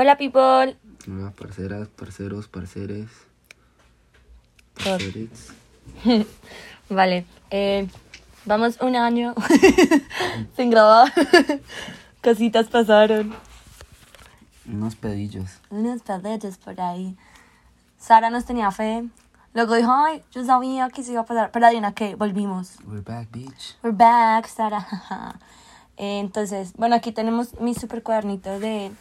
Hola, 0.00 0.16
people. 0.16 0.76
Hola, 1.08 1.32
parceras, 1.32 1.88
parceros, 1.88 2.46
parceres. 2.46 3.10
Parcerits. 4.84 5.52
Vale, 6.88 7.26
eh, 7.50 7.88
vamos 8.44 8.80
un 8.80 8.94
año 8.94 9.34
sin 10.56 10.70
grabar. 10.70 11.12
Cositas 12.22 12.68
pasaron. 12.68 13.34
Unos 14.66 14.94
pedillos. 14.94 15.58
Unos 15.68 16.02
pedillos 16.02 16.58
por 16.58 16.80
ahí. 16.80 17.16
Sara 17.98 18.30
nos 18.30 18.44
tenía 18.44 18.70
fe. 18.70 19.04
Luego 19.52 19.74
dijo, 19.74 19.92
ay, 19.92 20.22
yo 20.30 20.44
sabía 20.44 20.90
que 20.90 21.02
se 21.02 21.10
iba 21.10 21.22
a 21.22 21.26
pasar. 21.26 21.50
Pero 21.50 21.66
adivina 21.66 21.92
qué, 21.92 22.14
volvimos. 22.14 22.76
We're 22.86 23.02
back, 23.02 23.32
bitch. 23.32 23.76
We're 23.82 23.96
back, 23.96 24.46
Sara. 24.46 24.86
Entonces, 25.96 26.74
bueno, 26.76 26.94
aquí 26.94 27.10
tenemos 27.10 27.58
mi 27.60 27.74
super 27.74 28.04
cuadernito 28.04 28.60
de 28.60 28.92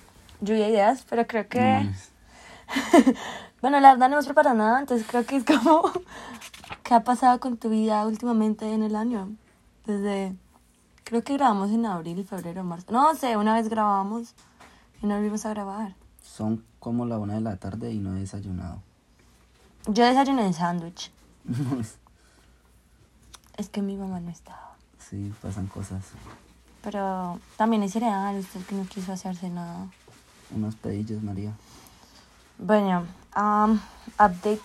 lluvia 0.41 0.65
de 0.65 0.71
ideas, 0.71 1.05
pero 1.09 1.25
creo 1.27 1.47
que... 1.47 1.83
Nice. 1.83 2.11
Bueno, 3.59 3.79
la 3.79 3.93
verdad 3.93 4.07
no 4.09 4.15
hemos 4.15 4.25
preparado 4.25 4.55
nada, 4.55 4.79
entonces 4.79 5.07
creo 5.09 5.25
que 5.25 5.37
es 5.37 5.43
como... 5.43 5.91
¿Qué 6.83 6.93
ha 6.93 7.03
pasado 7.03 7.39
con 7.39 7.57
tu 7.57 7.69
vida 7.69 8.05
últimamente 8.05 8.71
en 8.71 8.83
el 8.83 8.95
año? 8.95 9.35
Desde... 9.85 10.35
Creo 11.03 11.23
que 11.23 11.33
grabamos 11.33 11.71
en 11.71 11.85
abril, 11.85 12.23
febrero, 12.23 12.63
marzo. 12.63 12.91
No 12.91 13.15
sé, 13.15 13.35
una 13.35 13.55
vez 13.55 13.67
grabamos 13.67 14.35
y 15.01 15.07
no 15.07 15.15
volvimos 15.15 15.45
a 15.45 15.49
grabar. 15.49 15.95
Son 16.21 16.63
como 16.79 17.05
la 17.05 17.17
una 17.17 17.35
de 17.35 17.41
la 17.41 17.57
tarde 17.57 17.91
y 17.91 17.97
no 17.97 18.15
he 18.15 18.19
desayunado. 18.19 18.81
Yo 19.87 20.05
desayuné 20.05 20.45
en 20.45 20.53
sándwich. 20.53 21.11
Es 23.57 23.69
que 23.69 23.81
mi 23.81 23.97
mamá 23.97 24.19
no 24.19 24.29
estaba. 24.29 24.75
sí, 24.99 25.33
pasan 25.41 25.65
cosas. 25.65 26.05
Pero 26.83 27.39
también 27.57 27.81
es 27.81 27.93
cereal, 27.93 28.37
usted 28.37 28.63
que 28.67 28.75
no 28.75 28.85
quiso 28.85 29.11
hacerse 29.11 29.49
nada. 29.49 29.87
Unos 30.51 30.75
pedillos, 30.75 31.21
María. 31.21 31.53
Bueno, 32.57 33.05
um, 33.35 33.79
updates 34.13 34.61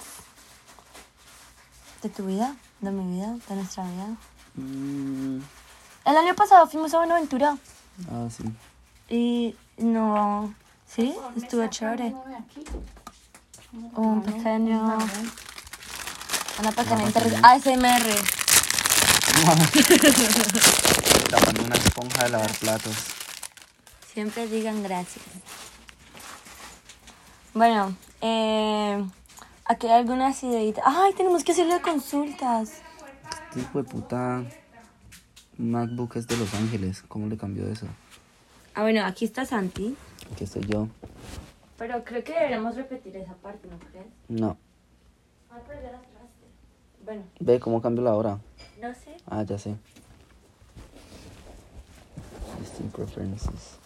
de 2.03 2.09
tu 2.09 2.27
vida, 2.27 2.55
de 2.81 2.91
mi 2.91 3.17
vida, 3.17 3.37
de 3.49 3.55
nuestra 3.55 3.85
vida. 3.85 4.07
Mm, 4.55 5.41
El 6.05 6.17
año 6.17 6.35
pasado 6.35 6.67
fuimos 6.67 6.93
a 6.95 6.99
Buenaventura 6.99 7.57
ah, 8.11 8.29
sí. 8.31 8.45
y 9.09 9.55
no, 9.79 10.55
sí, 10.87 11.15
estuvo 11.37 11.67
chévere. 11.69 12.15
Un 13.95 14.23
pequeño, 14.23 14.99
una 16.61 16.73
pequeña 16.73 17.03
interrupción. 17.05 17.45
ASMR. 17.45 18.07
Tapando 21.31 21.63
una 21.65 21.77
esponja 21.77 22.25
de 22.25 22.31
lavar 22.31 22.53
platos. 22.59 22.95
Siempre 24.13 24.47
digan 24.47 24.83
gracias. 24.83 25.25
Bueno, 27.55 27.95
eh, 28.21 29.05
aquí 29.67 29.87
hay 29.87 29.93
algunas 30.01 30.43
ideitas. 30.43 30.85
Ay, 30.87 31.13
tenemos 31.15 31.45
que 31.45 31.53
hacerle 31.53 31.81
consultas. 31.81 32.81
Este 33.49 33.61
hijo 33.61 33.83
de 33.83 33.85
puta 33.89 34.45
MacBook 35.59 36.17
es 36.17 36.27
de 36.27 36.37
Los 36.37 36.53
Ángeles. 36.55 37.03
¿Cómo 37.09 37.27
le 37.27 37.37
cambió 37.37 37.67
eso? 37.69 37.87
Ah, 38.75 38.83
bueno, 38.83 39.05
aquí 39.05 39.25
está 39.27 39.45
Santi. 39.45 39.97
Aquí 40.33 40.45
estoy 40.45 40.63
yo. 40.67 40.89
Pero 41.77 42.03
creo 42.05 42.25
que 42.25 42.33
deberíamos 42.33 42.75
repetir 42.77 43.17
esa 43.17 43.35
parte, 43.35 43.69
¿no 43.69 43.79
crees? 43.79 44.07
No. 44.29 44.57
Ay, 45.51 45.61
pero 45.67 45.83
ya 45.83 45.93
las 45.93 46.01
traste. 46.03 46.47
Bueno, 47.05 47.23
Ve 47.41 47.61
cómo 47.61 47.83
cambia 47.83 48.05
la 48.05 48.15
hora. 48.15 48.39
no 48.81 48.95
sé. 48.95 49.17
Ah, 49.27 49.43
ya 49.43 49.59
sé. 49.59 49.75
System 52.61 52.89
preferences. 52.91 53.79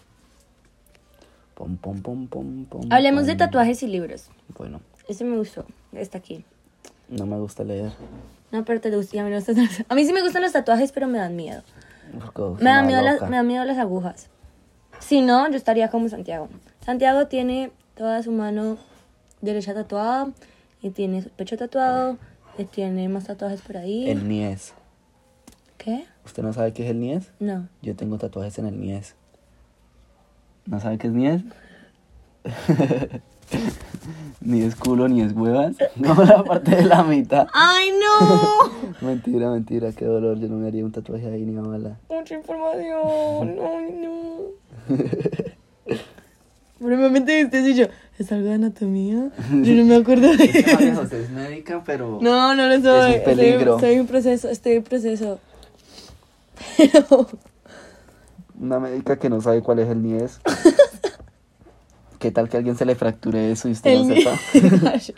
Pom, 1.67 1.77
pom, 1.79 2.01
pom, 2.01 2.29
pom, 2.29 2.65
pom. 2.67 2.83
Hablemos 2.91 3.27
de 3.27 3.33
pom. 3.33 3.39
tatuajes 3.39 3.83
y 3.83 3.89
libros. 3.89 4.31
Bueno, 4.57 4.81
Ese 5.09 5.25
me 5.25 5.37
gustó. 5.37 5.67
Está 5.93 6.19
aquí. 6.19 6.45
no 7.09 7.27
me 7.27 7.37
gusta 7.39 7.65
leer. 7.65 7.91
No, 8.53 8.65
pero 8.65 8.81
te 8.81 8.95
gusta. 8.95 9.21
A 9.21 9.25
mí, 9.25 9.35
a 9.89 9.95
mí 9.97 10.05
sí 10.05 10.13
me 10.13 10.23
gustan 10.23 10.43
los 10.43 10.53
tatuajes, 10.53 10.93
pero 10.93 11.09
me 11.09 11.19
dan 11.19 11.35
miedo. 11.35 11.63
Porque 12.21 12.63
Me 12.63 12.71
da, 12.71 12.79
una 12.79 12.83
miedo 12.83 13.03
las, 13.03 13.21
me 13.29 13.37
da 13.37 13.43
miedo 13.43 13.65
las 13.65 13.79
agujas. 13.79 14.29
Si 15.01 15.23
no, 15.23 15.51
yo 15.51 15.57
estaría 15.57 15.91
como 15.91 16.09
Santiago. 16.09 16.49
Santiago 16.85 17.27
tiene 17.27 17.73
toda 17.97 18.23
su 18.23 18.31
mano 18.31 18.79
derecha 19.41 19.75
tatuada 19.75 20.31
y 20.81 20.91
tiene 20.91 21.23
su 21.23 21.31
pecho 21.31 21.57
tatuado 21.57 22.17
y 22.59 22.65
tiene 22.65 23.09
más 23.09 23.25
tatuajes 23.25 23.61
por 23.61 23.77
ahí. 23.77 24.09
El 24.09 24.29
Nies. 24.29 24.73
¿Qué? 25.79 26.05
¿Usted 26.25 26.45
no 26.45 26.53
sabe 26.53 26.73
qué 26.73 26.85
es 26.85 26.91
el 26.91 27.01
Nies? 27.01 27.33
No. 27.41 27.69
Yo 27.83 27.97
tengo 27.97 28.19
tatuajes 28.19 28.57
en 28.61 28.67
el 28.67 28.81
Nies. 28.81 29.17
¿No 30.67 30.81
sabe 30.81 30.99
qué 30.99 31.07
es 31.07 31.13
Nies? 31.13 31.43
ni 34.41 34.63
es 34.63 34.77
culo 34.77 35.09
ni 35.09 35.23
es 35.23 35.33
huevas. 35.33 35.77
No, 35.97 36.15
la 36.25 36.43
parte 36.45 36.77
de 36.77 36.85
la 36.85 37.03
mitad. 37.03 37.47
¡Ay, 37.53 37.91
no! 37.93 38.97
Mentira, 39.07 39.51
mentira, 39.51 39.93
qué 39.93 40.05
dolor. 40.05 40.39
Yo 40.39 40.49
no 40.49 40.57
me 40.57 40.69
haría 40.69 40.85
un 40.85 40.93
tatuaje 40.93 41.27
ahí 41.27 41.43
ni 41.43 41.57
a 41.57 41.63
bala. 41.63 41.97
Mucha 42.09 42.35
información. 42.35 43.59
¡Ay, 43.63 43.95
no! 44.01 44.17
Probablemente 46.79 47.45
usted 47.45 47.65
y 47.65 47.75
yo, 47.75 47.87
¿es 48.19 48.31
algo 48.33 48.49
de 48.49 48.55
anatomía? 48.55 49.31
Yo 49.51 49.75
no 49.75 49.85
me 49.85 49.97
acuerdo 49.97 50.37
de 50.37 50.65
María 50.75 50.95
José 50.95 51.23
es 51.23 51.31
médica, 51.31 51.83
pero. 51.85 52.19
No, 52.21 52.55
no 52.55 52.69
lo 52.69 52.81
soy. 52.83 53.13
Es 53.13 53.19
un 53.19 53.25
peligro. 53.25 53.77
Estoy, 53.77 53.91
estoy 53.91 53.95
en 53.95 54.07
proceso, 54.07 54.49
estoy 54.51 54.73
en 54.73 54.83
proceso. 54.83 55.41
Pero... 56.77 57.29
Una 58.59 58.79
médica 58.81 59.19
que 59.19 59.29
no 59.29 59.41
sabe 59.41 59.63
cuál 59.63 59.79
es 59.81 59.89
el 59.89 60.03
Nies. 60.03 60.41
¿Qué 62.19 62.31
tal 62.31 62.49
que 62.49 62.57
a 62.57 62.59
alguien 62.59 62.77
se 62.77 62.87
le 62.87 62.95
fracture 62.95 63.51
eso 63.53 63.69
y 63.69 63.73
usted 63.73 63.91
El 63.91 64.09
no 64.09 64.15
sepa? 64.15 64.39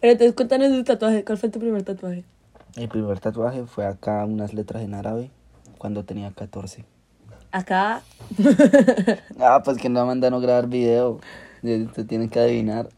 Pero 0.00 0.12
entonces 0.12 0.34
cuéntanos 0.34 0.70
tu 0.70 0.84
tatuaje. 0.84 1.24
¿Cuál 1.24 1.38
fue 1.38 1.48
tu 1.48 1.58
primer 1.58 1.82
tatuaje? 1.82 2.24
El 2.76 2.88
primer 2.88 3.20
tatuaje 3.20 3.64
fue 3.66 3.86
acá 3.86 4.24
unas 4.24 4.54
letras 4.54 4.82
en 4.82 4.94
árabe 4.94 5.30
cuando 5.78 6.04
tenía 6.04 6.30
14. 6.32 6.84
Acá. 7.50 8.02
Ah, 9.40 9.60
pues 9.64 9.76
que 9.78 9.88
no 9.88 10.06
manda 10.06 10.28
a 10.28 10.38
grabar 10.38 10.68
video. 10.68 11.18
Te 11.62 12.04
tienen 12.04 12.28
que 12.28 12.38
adivinar. 12.40 12.88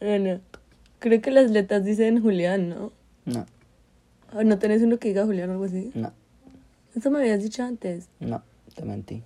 bueno, 0.00 0.40
creo 0.98 1.20
que 1.20 1.30
las 1.30 1.50
letras 1.50 1.84
dicen 1.84 2.22
Julián, 2.22 2.68
¿no? 2.70 2.92
No, 3.24 3.46
¿O 4.34 4.42
no 4.42 4.58
tenés 4.58 4.82
uno 4.82 4.98
que 4.98 5.08
diga 5.08 5.24
Julián 5.24 5.50
o 5.50 5.52
algo 5.52 5.64
así? 5.64 5.92
no, 5.94 6.12
Eso 6.94 7.10
me 7.10 7.18
habías 7.20 7.42
dicho 7.42 7.62
antes. 7.62 8.08
no, 8.20 8.42
te 8.74 8.84
mentí. 8.84 9.22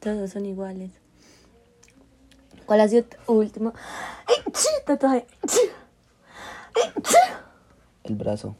Todos 0.00 0.30
son 0.30 0.46
iguales. 0.46 0.90
¿Cuál 2.66 2.80
ha 2.80 2.88
sido 2.88 3.04
tu 3.04 3.32
último 3.32 3.72
tatuaje? 4.86 5.26
El 8.04 8.14
brazo, 8.16 8.56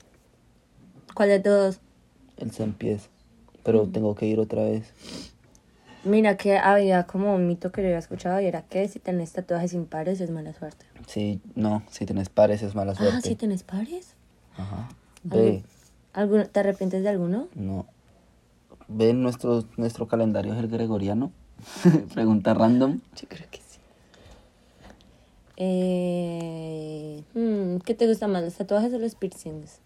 ¿Cuál 1.14 1.28
de 1.30 1.40
todos? 1.40 1.80
el 2.36 2.50
cien 2.50 2.72
pies. 2.72 3.08
Pero 3.62 3.86
tengo 3.88 4.14
que 4.14 4.26
ir 4.26 4.38
otra 4.40 4.62
vez. 4.64 4.92
Mira 6.02 6.36
que 6.38 6.56
había 6.56 7.04
como 7.06 7.34
un 7.34 7.46
mito 7.46 7.70
que 7.72 7.82
yo 7.82 7.88
había 7.88 7.98
escuchado 7.98 8.40
y 8.40 8.46
era 8.46 8.62
que 8.62 8.88
si 8.88 8.98
tenés 8.98 9.32
tatuajes 9.32 9.74
impares 9.74 10.20
es 10.20 10.30
mala 10.30 10.54
suerte. 10.54 10.86
Sí, 11.06 11.40
no, 11.54 11.82
si 11.90 12.06
tienes 12.06 12.30
pares 12.30 12.62
es 12.62 12.74
mala 12.74 12.94
suerte. 12.94 13.16
Ah, 13.18 13.20
si 13.20 13.34
tenés 13.36 13.62
pares. 13.62 14.14
Ajá. 14.56 14.88
Ve, 15.24 15.62
¿Alguno, 16.14 16.46
¿Te 16.46 16.60
arrepientes 16.60 17.02
de 17.02 17.08
alguno? 17.10 17.48
no. 17.54 17.86
Ve 18.92 19.12
nuestro, 19.14 19.64
nuestro 19.76 20.08
calendario 20.08 20.52
es 20.52 20.58
el 20.58 20.68
gregoriano. 20.68 21.30
Pregunta 22.14 22.54
random. 22.54 23.00
Yo 23.14 23.28
creo 23.28 23.48
que 23.48 23.58
sí. 23.58 23.78
Eh, 25.56 27.22
hmm, 27.34 27.76
¿Qué 27.84 27.94
te 27.94 28.08
gusta 28.08 28.26
más, 28.26 28.42
los 28.42 28.54
tatuajes 28.54 28.92
o 28.92 28.98
los 28.98 29.14
piercings? 29.14 29.78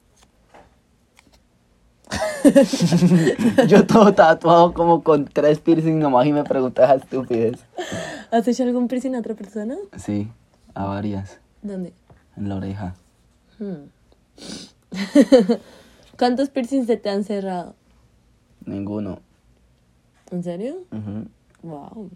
Yo 3.69 3.87
todo 3.87 4.15
tatuado 4.15 4.73
como 4.73 5.03
con 5.03 5.27
tres 5.27 5.59
piercings 5.59 5.97
nomás 5.97 6.27
y 6.27 6.33
me 6.33 6.45
preguntas 6.45 6.89
a 6.89 6.95
estupidez. 6.95 7.61
¿Has 8.31 8.49
hecho 8.49 8.63
algún 8.63 8.89
piercing 8.89 9.17
a 9.17 9.19
otra 9.19 9.35
persona? 9.35 9.77
Sí, 9.99 10.29
a 10.73 10.87
varias. 10.87 11.39
¿Dónde? 11.61 11.93
En 12.37 12.49
la 12.49 12.57
oreja. 12.57 12.95
Hmm. 13.59 13.91
¿Cuántos 16.19 16.49
piercings 16.49 16.87
se 16.87 16.97
te 16.97 17.11
han 17.11 17.25
cerrado? 17.25 17.75
Ninguno. 18.67 19.21
¿En 20.31 20.43
serio? 20.43 20.77
Wow. 21.63 22.11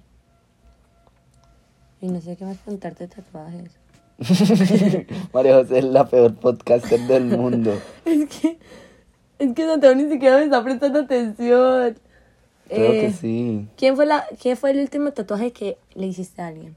Y 2.00 2.08
no 2.08 2.20
sé 2.20 2.36
qué 2.36 2.44
más 2.44 2.58
contarte 2.58 3.06
de 3.06 3.14
tatuajes. 3.14 3.70
María 5.32 5.54
José 5.56 5.78
es 5.78 5.84
la 5.84 6.06
peor 6.06 6.34
podcaster 6.34 7.00
del 7.06 7.24
mundo. 7.26 7.72
Es 8.04 8.28
que, 8.28 8.58
es 9.38 9.54
que 9.54 9.64
Santiago 9.66 9.94
ni 9.94 10.08
siquiera 10.10 10.38
me 10.38 10.44
está 10.44 10.62
prestando 10.64 11.00
atención. 11.00 11.96
Creo 12.68 12.92
Eh, 12.92 13.00
que 13.02 13.12
sí. 13.12 13.68
¿quién 13.76 13.94
fue, 13.96 14.06
la, 14.06 14.24
¿Quién 14.40 14.56
fue 14.56 14.70
el 14.72 14.80
último 14.80 15.12
tatuaje 15.12 15.52
que 15.52 15.78
le 15.94 16.06
hiciste 16.06 16.42
a 16.42 16.48
alguien? 16.48 16.74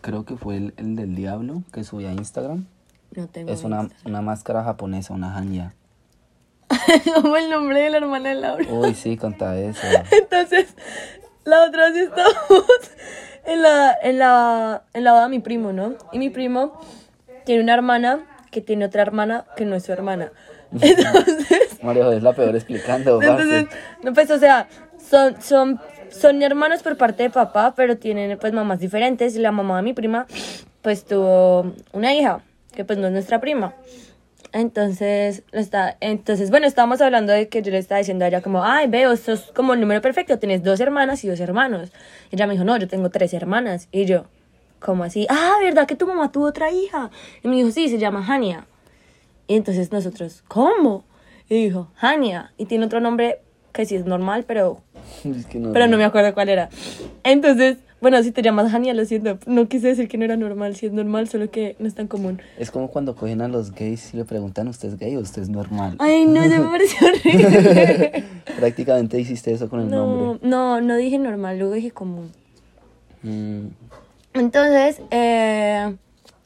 Creo 0.00 0.24
que 0.24 0.36
fue 0.36 0.56
el, 0.56 0.74
el 0.76 0.96
del 0.96 1.14
diablo 1.14 1.62
que 1.72 1.84
subí 1.84 2.06
a 2.06 2.12
Instagram. 2.12 2.66
No 3.14 3.26
tengo 3.26 3.50
Es 3.50 3.64
una, 3.64 3.82
Instagram. 3.82 4.06
una 4.10 4.22
máscara 4.22 4.64
japonesa, 4.64 5.12
una 5.14 5.36
hanya. 5.36 5.74
Como 7.14 7.36
el 7.36 7.50
nombre 7.50 7.80
de 7.80 7.90
la 7.90 7.96
hermana 7.98 8.30
de 8.30 8.34
Laura. 8.36 8.64
Uy, 8.70 8.94
sí, 8.94 9.16
contá 9.16 9.58
eso. 9.58 9.86
Entonces, 10.10 10.74
la 11.44 11.64
otra 11.64 11.90
vez 11.90 12.08
estábamos 12.08 12.64
en 13.46 13.62
la, 13.62 13.96
en 14.02 14.18
la, 14.18 14.82
en 14.92 15.04
la 15.04 15.12
boda 15.12 15.24
de 15.24 15.30
mi 15.30 15.38
primo, 15.40 15.72
¿no? 15.72 15.94
Y 16.12 16.18
mi 16.18 16.30
primo 16.30 16.80
tiene 17.44 17.62
una 17.62 17.74
hermana 17.74 18.20
que 18.50 18.60
tiene 18.60 18.84
otra 18.84 19.02
hermana 19.02 19.46
que 19.56 19.64
no 19.64 19.76
es 19.76 19.84
su 19.84 19.92
hermana. 19.92 20.32
Entonces, 20.80 21.82
María 21.82 22.04
José 22.04 22.18
es 22.18 22.22
la 22.22 22.32
peor 22.34 22.54
explicando, 22.54 23.22
entonces, 23.22 23.64
parce. 23.64 23.78
no, 24.02 24.12
pues, 24.12 24.30
o 24.30 24.38
sea, 24.38 24.68
son, 24.98 25.40
son, 25.40 25.80
son 26.10 26.42
hermanos 26.42 26.82
por 26.82 26.98
parte 26.98 27.22
de 27.22 27.30
papá, 27.30 27.72
pero 27.74 27.96
tienen, 27.96 28.38
pues, 28.38 28.52
mamás 28.52 28.78
diferentes. 28.78 29.34
Y 29.34 29.38
la 29.38 29.50
mamá 29.52 29.76
de 29.76 29.82
mi 29.82 29.94
prima, 29.94 30.26
pues, 30.82 31.06
tuvo 31.06 31.72
una 31.92 32.14
hija, 32.14 32.40
que, 32.74 32.84
pues, 32.84 32.98
no 32.98 33.06
es 33.06 33.12
nuestra 33.12 33.40
prima. 33.40 33.74
Entonces, 34.52 35.42
lo 35.52 35.60
está, 35.60 35.96
entonces, 36.00 36.50
bueno, 36.50 36.66
estábamos 36.66 37.00
hablando 37.00 37.32
de 37.32 37.48
que 37.48 37.62
yo 37.62 37.70
le 37.70 37.78
estaba 37.78 37.98
diciendo 37.98 38.24
a 38.24 38.28
ella 38.28 38.40
como, 38.40 38.64
ay, 38.64 38.88
veo, 38.88 39.14
sos 39.16 39.52
como 39.54 39.74
el 39.74 39.80
número 39.80 40.00
perfecto, 40.00 40.38
tienes 40.38 40.62
dos 40.62 40.80
hermanas 40.80 41.22
y 41.24 41.28
dos 41.28 41.40
hermanos. 41.40 41.90
Y 42.30 42.36
ella 42.36 42.46
me 42.46 42.54
dijo, 42.54 42.64
no, 42.64 42.76
yo 42.78 42.88
tengo 42.88 43.10
tres 43.10 43.34
hermanas. 43.34 43.88
Y 43.92 44.06
yo, 44.06 44.24
¿cómo 44.80 45.04
así? 45.04 45.26
Ah, 45.28 45.56
¿verdad 45.62 45.86
que 45.86 45.96
tu 45.96 46.06
mamá 46.06 46.32
tuvo 46.32 46.46
otra 46.46 46.70
hija? 46.70 47.10
Y 47.42 47.48
me 47.48 47.56
dijo, 47.56 47.70
sí, 47.70 47.88
se 47.88 47.98
llama 47.98 48.24
Hania. 48.26 48.66
Y 49.46 49.56
entonces 49.56 49.92
nosotros, 49.92 50.42
¿cómo? 50.48 51.04
Y 51.48 51.64
dijo, 51.64 51.90
Hania. 52.00 52.52
Y 52.56 52.66
tiene 52.66 52.86
otro 52.86 53.00
nombre 53.00 53.40
que 53.72 53.84
sí 53.86 53.96
es 53.96 54.06
normal, 54.06 54.44
pero, 54.46 54.82
Es 55.24 55.46
que 55.46 55.58
no, 55.58 55.72
pero 55.72 55.86
no 55.88 55.96
me 55.96 56.04
acuerdo 56.04 56.32
cuál 56.34 56.48
era. 56.48 56.68
Entonces, 57.22 57.78
bueno, 58.00 58.22
si 58.22 58.30
te 58.32 58.42
llamas 58.42 58.72
Hania, 58.72 58.94
lo 58.94 59.04
siento. 59.04 59.38
No 59.46 59.68
quise 59.68 59.88
decir 59.88 60.08
que 60.08 60.18
no 60.18 60.24
era 60.24 60.36
normal, 60.36 60.76
si 60.76 60.86
es 60.86 60.92
normal, 60.92 61.28
solo 61.28 61.50
que 61.50 61.74
no 61.78 61.86
es 61.88 61.94
tan 61.94 62.06
común. 62.06 62.40
Es 62.58 62.70
como 62.70 62.88
cuando 62.88 63.14
cogen 63.16 63.40
a 63.42 63.48
los 63.48 63.72
gays 63.72 64.14
y 64.14 64.16
le 64.18 64.24
preguntan, 64.24 64.68
¿usted 64.68 64.88
es 64.88 64.98
gay 64.98 65.16
o 65.16 65.20
usted 65.20 65.42
es 65.42 65.48
normal? 65.48 65.96
Ay, 65.98 66.24
no, 66.26 66.42
se 66.42 66.58
me 66.58 66.66
pareció 66.66 67.08
horrible. 67.08 68.24
Prácticamente 68.58 69.18
hiciste 69.20 69.52
eso 69.52 69.68
con 69.68 69.80
el 69.80 69.90
No, 69.90 70.06
nombre. 70.06 70.48
no, 70.48 70.80
no 70.80 70.96
dije 70.96 71.18
normal, 71.18 71.58
luego 71.58 71.74
dije 71.74 71.90
común. 71.90 72.30
Mm, 73.22 73.66
Entonces, 74.34 75.00
eh, 75.10 75.96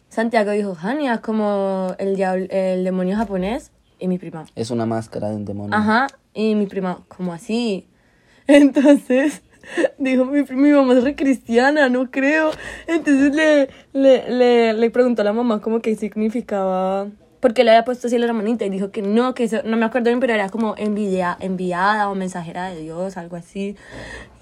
Santiago 0.09 0.53
dijo, 0.53 0.77
Hania, 0.81 1.19
como 1.19 1.95
el, 1.99 2.17
diablo, 2.17 2.47
el 2.51 2.85
demonio 2.85 3.17
japonés. 3.17 3.71
Y 3.99 4.09
mi 4.09 4.19
prima, 4.19 4.47
es 4.57 4.71
una 4.71 4.85
máscara 4.87 5.29
de 5.31 5.37
un 5.37 5.45
demonio. 5.45 5.77
Ajá, 5.77 6.07
y 6.35 6.55
mi 6.55 6.67
prima, 6.67 6.99
¿cómo 7.09 7.33
así? 7.33 7.87
Entonces, 8.47 9.43
dijo, 9.99 10.25
mi, 10.25 10.43
mi 10.43 10.73
mamá 10.73 10.95
es 10.95 11.05
re 11.05 11.15
cristiana, 11.15 11.89
no 11.89 12.11
creo. 12.11 12.51
Entonces 12.87 13.35
le, 13.35 13.69
le, 13.93 14.31
le, 14.31 14.73
le 14.75 14.91
preguntó 14.91 15.23
a 15.23 15.25
la 15.25 15.33
mamá 15.33 15.61
como 15.61 15.81
qué 15.81 15.95
significaba, 15.97 17.09
porque 17.41 17.65
le 17.65 17.71
había 17.71 17.85
puesto 17.85 18.07
así 18.07 18.19
la 18.19 18.27
hermanita 18.27 18.65
y 18.65 18.71
dijo 18.71 18.91
que 18.91 19.03
no, 19.03 19.35
que 19.35 19.45
eso, 19.45 19.63
no 19.65 19.77
me 19.77 19.85
acuerdo 19.85 20.11
bien, 20.11 20.21
pero 20.21 20.33
era 20.35 20.49
como 20.49 20.75
envidia, 20.77 21.37
enviada 21.41 22.09
o 22.09 22.15
mensajera 22.15 22.69
de 22.71 22.81
Dios, 22.81 23.17
algo 23.17 23.37
así. 23.37 23.77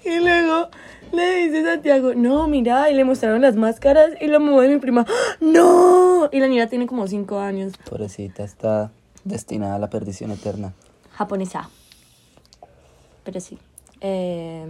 Y 0.03 0.19
luego 0.19 0.69
le 1.13 1.35
dice 1.47 1.63
Santiago, 1.63 2.13
no, 2.15 2.47
mira, 2.47 2.89
y 2.89 2.95
le 2.95 3.03
mostraron 3.03 3.41
las 3.41 3.55
máscaras 3.55 4.11
y 4.19 4.27
la 4.27 4.39
mamá 4.39 4.61
de 4.63 4.69
mi 4.69 4.77
prima, 4.79 5.05
¡Ah, 5.07 5.35
no, 5.39 6.29
y 6.31 6.39
la 6.39 6.47
niña 6.47 6.67
tiene 6.67 6.87
como 6.87 7.07
cinco 7.07 7.39
años, 7.39 7.73
Pobrecita, 7.89 8.43
está 8.43 8.91
destinada 9.23 9.75
a 9.75 9.79
la 9.79 9.89
perdición 9.89 10.31
eterna. 10.31 10.73
japonesa. 11.11 11.69
Pero 13.23 13.39
sí. 13.39 13.59
Eh, 13.99 14.65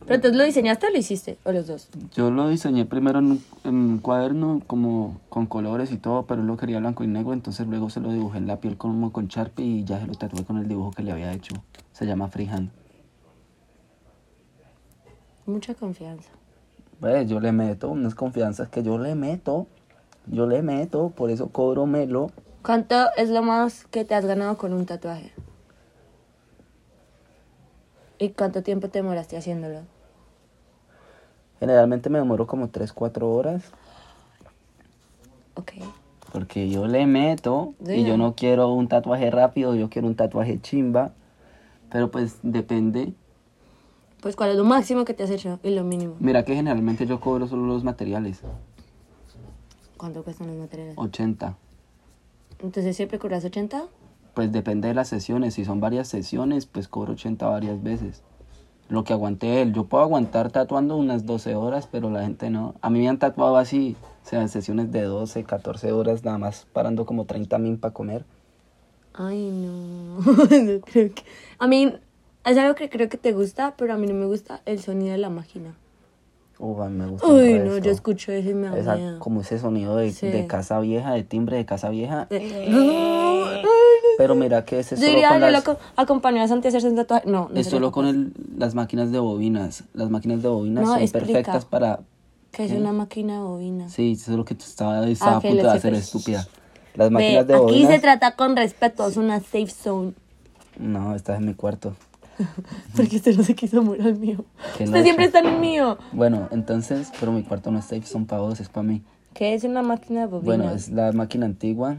pero 0.00 0.14
entonces 0.16 0.36
lo 0.36 0.44
diseñaste 0.44 0.86
o 0.86 0.90
lo 0.90 0.98
hiciste, 0.98 1.38
o 1.44 1.52
los 1.52 1.66
dos. 1.66 1.88
Yo 2.14 2.30
lo 2.30 2.48
diseñé 2.48 2.84
primero 2.86 3.18
en 3.18 3.26
un, 3.26 3.44
en 3.64 3.74
un 3.74 3.98
cuaderno 3.98 4.62
como 4.66 5.20
con 5.28 5.46
colores 5.46 5.92
y 5.92 5.98
todo, 5.98 6.24
pero 6.24 6.42
lo 6.42 6.56
quería 6.56 6.80
blanco 6.80 7.04
y 7.04 7.06
negro, 7.06 7.32
entonces 7.32 7.66
luego 7.66 7.90
se 7.90 8.00
lo 8.00 8.10
dibujé 8.12 8.38
en 8.38 8.46
la 8.46 8.56
piel 8.60 8.76
como 8.76 9.12
con 9.12 9.28
Sharpie 9.28 9.64
y 9.64 9.84
ya 9.84 10.00
se 10.00 10.06
lo 10.06 10.14
tatué 10.14 10.44
con 10.44 10.58
el 10.58 10.68
dibujo 10.68 10.90
que 10.90 11.02
le 11.02 11.12
había 11.12 11.32
hecho. 11.32 11.54
Se 11.92 12.06
llama 12.06 12.28
Freehand. 12.28 12.70
Mucha 15.46 15.74
confianza. 15.74 16.30
Pues 17.00 17.28
yo 17.28 17.40
le 17.40 17.52
meto 17.52 17.88
unas 17.88 18.14
confianzas 18.14 18.68
que 18.68 18.82
yo 18.82 18.98
le 18.98 19.14
meto. 19.14 19.66
Yo 20.26 20.46
le 20.46 20.62
meto, 20.62 21.10
por 21.10 21.30
eso 21.30 21.48
cobro 21.48 21.86
melo. 21.86 22.30
¿Cuánto 22.62 22.94
es 23.16 23.30
lo 23.30 23.42
más 23.42 23.86
que 23.86 24.04
te 24.04 24.14
has 24.14 24.26
ganado 24.26 24.58
con 24.58 24.72
un 24.72 24.86
tatuaje? 24.86 25.32
¿Y 28.20 28.28
cuánto 28.28 28.62
tiempo 28.62 28.88
te 28.88 28.98
demoraste 28.98 29.38
haciéndolo? 29.38 29.80
Generalmente 31.58 32.10
me 32.10 32.18
demoro 32.18 32.46
como 32.46 32.68
3, 32.68 32.92
4 32.92 33.30
horas. 33.32 33.62
Ok. 35.54 35.72
Porque 36.30 36.68
yo 36.68 36.86
le 36.86 37.06
meto 37.06 37.74
y 37.84 38.04
yo 38.04 38.18
no 38.18 38.34
quiero 38.36 38.68
un 38.68 38.88
tatuaje 38.88 39.30
rápido, 39.30 39.74
yo 39.74 39.88
quiero 39.88 40.06
un 40.06 40.16
tatuaje 40.16 40.60
chimba. 40.60 41.12
Pero 41.90 42.10
pues 42.10 42.36
depende. 42.42 43.14
Pues, 44.20 44.36
¿cuál 44.36 44.50
es 44.50 44.56
lo 44.56 44.64
máximo 44.64 45.06
que 45.06 45.14
te 45.14 45.22
has 45.22 45.30
hecho 45.30 45.58
y 45.62 45.70
lo 45.70 45.82
mínimo? 45.82 46.16
Mira 46.20 46.44
que 46.44 46.54
generalmente 46.54 47.06
yo 47.06 47.20
cobro 47.20 47.46
solo 47.46 47.66
los 47.66 47.84
materiales. 47.84 48.42
¿Cuánto 49.96 50.22
cuestan 50.22 50.48
los 50.48 50.56
materiales? 50.56 50.94
80. 50.98 51.56
Entonces, 52.60 52.94
¿siempre 52.96 53.18
cobras 53.18 53.44
80? 53.46 53.86
Pues 54.34 54.52
depende 54.52 54.88
de 54.88 54.94
las 54.94 55.08
sesiones. 55.08 55.54
Si 55.54 55.64
son 55.64 55.80
varias 55.80 56.08
sesiones, 56.08 56.66
pues 56.66 56.88
cobro 56.88 57.12
80 57.12 57.46
varias 57.48 57.82
veces. 57.82 58.22
Lo 58.88 59.04
que 59.04 59.12
aguante 59.12 59.62
él. 59.62 59.72
Yo 59.72 59.84
puedo 59.84 60.02
aguantar 60.02 60.50
tatuando 60.50 60.96
unas 60.96 61.26
12 61.26 61.54
horas, 61.54 61.88
pero 61.90 62.10
la 62.10 62.22
gente 62.22 62.50
no. 62.50 62.74
A 62.80 62.90
mí 62.90 63.00
me 63.00 63.08
han 63.08 63.18
tatuado 63.18 63.56
así, 63.56 63.96
o 64.24 64.28
sea, 64.28 64.46
sesiones 64.48 64.90
de 64.90 65.02
12, 65.02 65.44
14 65.44 65.92
horas, 65.92 66.24
nada 66.24 66.38
más 66.38 66.66
parando 66.72 67.06
como 67.06 67.24
30 67.24 67.58
min 67.58 67.78
para 67.78 67.94
comer. 67.94 68.24
Ay, 69.14 69.50
no. 69.50 70.18
no 70.22 70.80
creo 70.80 71.14
que... 71.14 71.22
A 71.58 71.66
mí, 71.66 71.92
es 72.44 72.58
algo 72.58 72.74
que 72.74 72.88
creo 72.88 73.08
que 73.08 73.18
te 73.18 73.32
gusta, 73.32 73.74
pero 73.76 73.94
a 73.94 73.96
mí 73.96 74.06
no 74.06 74.14
me 74.14 74.26
gusta 74.26 74.60
el 74.66 74.80
sonido 74.80 75.12
de 75.12 75.18
la 75.18 75.30
máquina. 75.30 75.74
Mí 76.60 76.88
me 76.90 77.06
gusta. 77.06 77.26
Uy, 77.26 77.58
no, 77.58 77.78
yo 77.78 77.90
escucho 77.90 78.32
eso 78.32 78.50
y 78.50 78.54
me 78.54 78.68
da 78.68 79.18
como 79.18 79.40
ese 79.40 79.58
sonido 79.58 79.96
de, 79.96 80.12
Sí. 80.12 80.28
de 80.28 80.46
casa 80.46 80.78
vieja, 80.80 81.12
de 81.14 81.22
timbre 81.24 81.56
de 81.56 81.64
casa 81.64 81.88
vieja. 81.88 82.28
Ay, 82.30 83.62
Pero 84.20 84.34
mira 84.34 84.66
que 84.66 84.80
ese 84.80 84.96
es 84.96 85.00
Yo 85.00 85.06
solo 85.06 85.14
diría, 85.16 85.28
con 85.30 85.40
yo 85.40 85.46
las, 85.50 85.52
lo 85.66 85.72
aco- 85.72 85.80
acompañé 85.96 86.42
a 86.42 86.48
Santi 86.48 86.66
a 86.66 86.68
hacerse 86.68 86.88
un 86.90 86.96
tatuaje. 86.96 87.26
No, 87.26 87.48
no 87.50 87.58
es 87.58 87.64
se 87.64 87.70
solo 87.70 87.86
lo 87.86 87.92
con 87.92 88.06
el, 88.06 88.32
las 88.58 88.74
máquinas 88.74 89.10
de 89.10 89.18
bobinas. 89.18 89.84
Las 89.94 90.10
máquinas 90.10 90.42
de 90.42 90.48
bobinas 90.50 90.84
No, 90.84 90.92
son 90.92 91.00
explica. 91.00 91.26
perfectas 91.26 91.64
para... 91.64 92.00
Que 92.50 92.66
es 92.66 92.72
¿Qué? 92.72 92.76
una 92.78 92.92
máquina 92.92 93.34
de 93.34 93.40
bobina. 93.40 93.88
Sí, 93.88 94.12
eso 94.12 94.32
es 94.32 94.36
lo 94.36 94.44
que 94.44 94.52
estaba, 94.52 95.08
estaba 95.08 95.38
a 95.38 95.40
que 95.40 95.48
punto 95.48 95.62
de 95.64 95.70
hacer 95.70 95.94
estúpida. 95.94 96.46
Las 96.96 97.08
Ve, 97.08 97.14
máquinas 97.14 97.46
de 97.46 97.54
aquí 97.54 97.62
bobinas... 97.64 97.92
se 97.92 97.98
trata 98.00 98.36
con 98.36 98.56
respeto, 98.56 99.06
es 99.08 99.16
una 99.16 99.40
safe 99.40 99.68
zone. 99.68 100.12
No, 100.78 101.14
estás 101.14 101.38
en 101.38 101.46
mi 101.46 101.54
cuarto. 101.54 101.94
Porque 102.96 103.16
usted 103.16 103.34
no 103.36 103.42
se 103.42 103.54
quiso 103.54 103.82
morir 103.82 104.02
al 104.02 104.18
mío. 104.18 104.44
Qué 104.76 104.84
Usted 104.84 105.02
siempre 105.02 105.24
está 105.26 105.38
en 105.38 105.46
el 105.46 105.60
mío. 105.60 105.96
Bueno, 106.12 106.46
entonces, 106.50 107.10
pero 107.18 107.32
mi 107.32 107.42
cuarto 107.42 107.70
no 107.70 107.78
es 107.78 107.86
safe, 107.86 108.02
son 108.04 108.26
para 108.26 108.42
vos, 108.42 108.60
es 108.60 108.68
para 108.68 108.82
mí. 108.84 109.02
¿Qué 109.32 109.54
es 109.54 109.64
una 109.64 109.82
máquina 109.82 110.22
de 110.22 110.26
bobina? 110.26 110.44
Bueno, 110.56 110.70
es 110.72 110.90
la 110.90 111.12
máquina 111.12 111.46
antigua, 111.46 111.96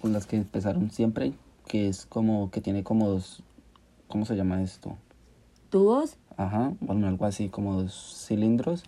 con 0.00 0.12
las 0.12 0.26
que 0.26 0.36
empezaron 0.36 0.90
siempre, 0.90 1.32
que 1.66 1.88
es 1.88 2.06
como, 2.06 2.50
que 2.50 2.60
tiene 2.60 2.82
como 2.82 3.08
dos, 3.08 3.42
¿cómo 4.08 4.24
se 4.24 4.36
llama 4.36 4.62
esto? 4.62 4.96
¿Tubos? 5.70 6.16
Ajá, 6.36 6.72
bueno, 6.80 7.06
algo 7.08 7.24
así 7.24 7.48
como 7.48 7.82
dos 7.82 8.24
cilindros. 8.26 8.84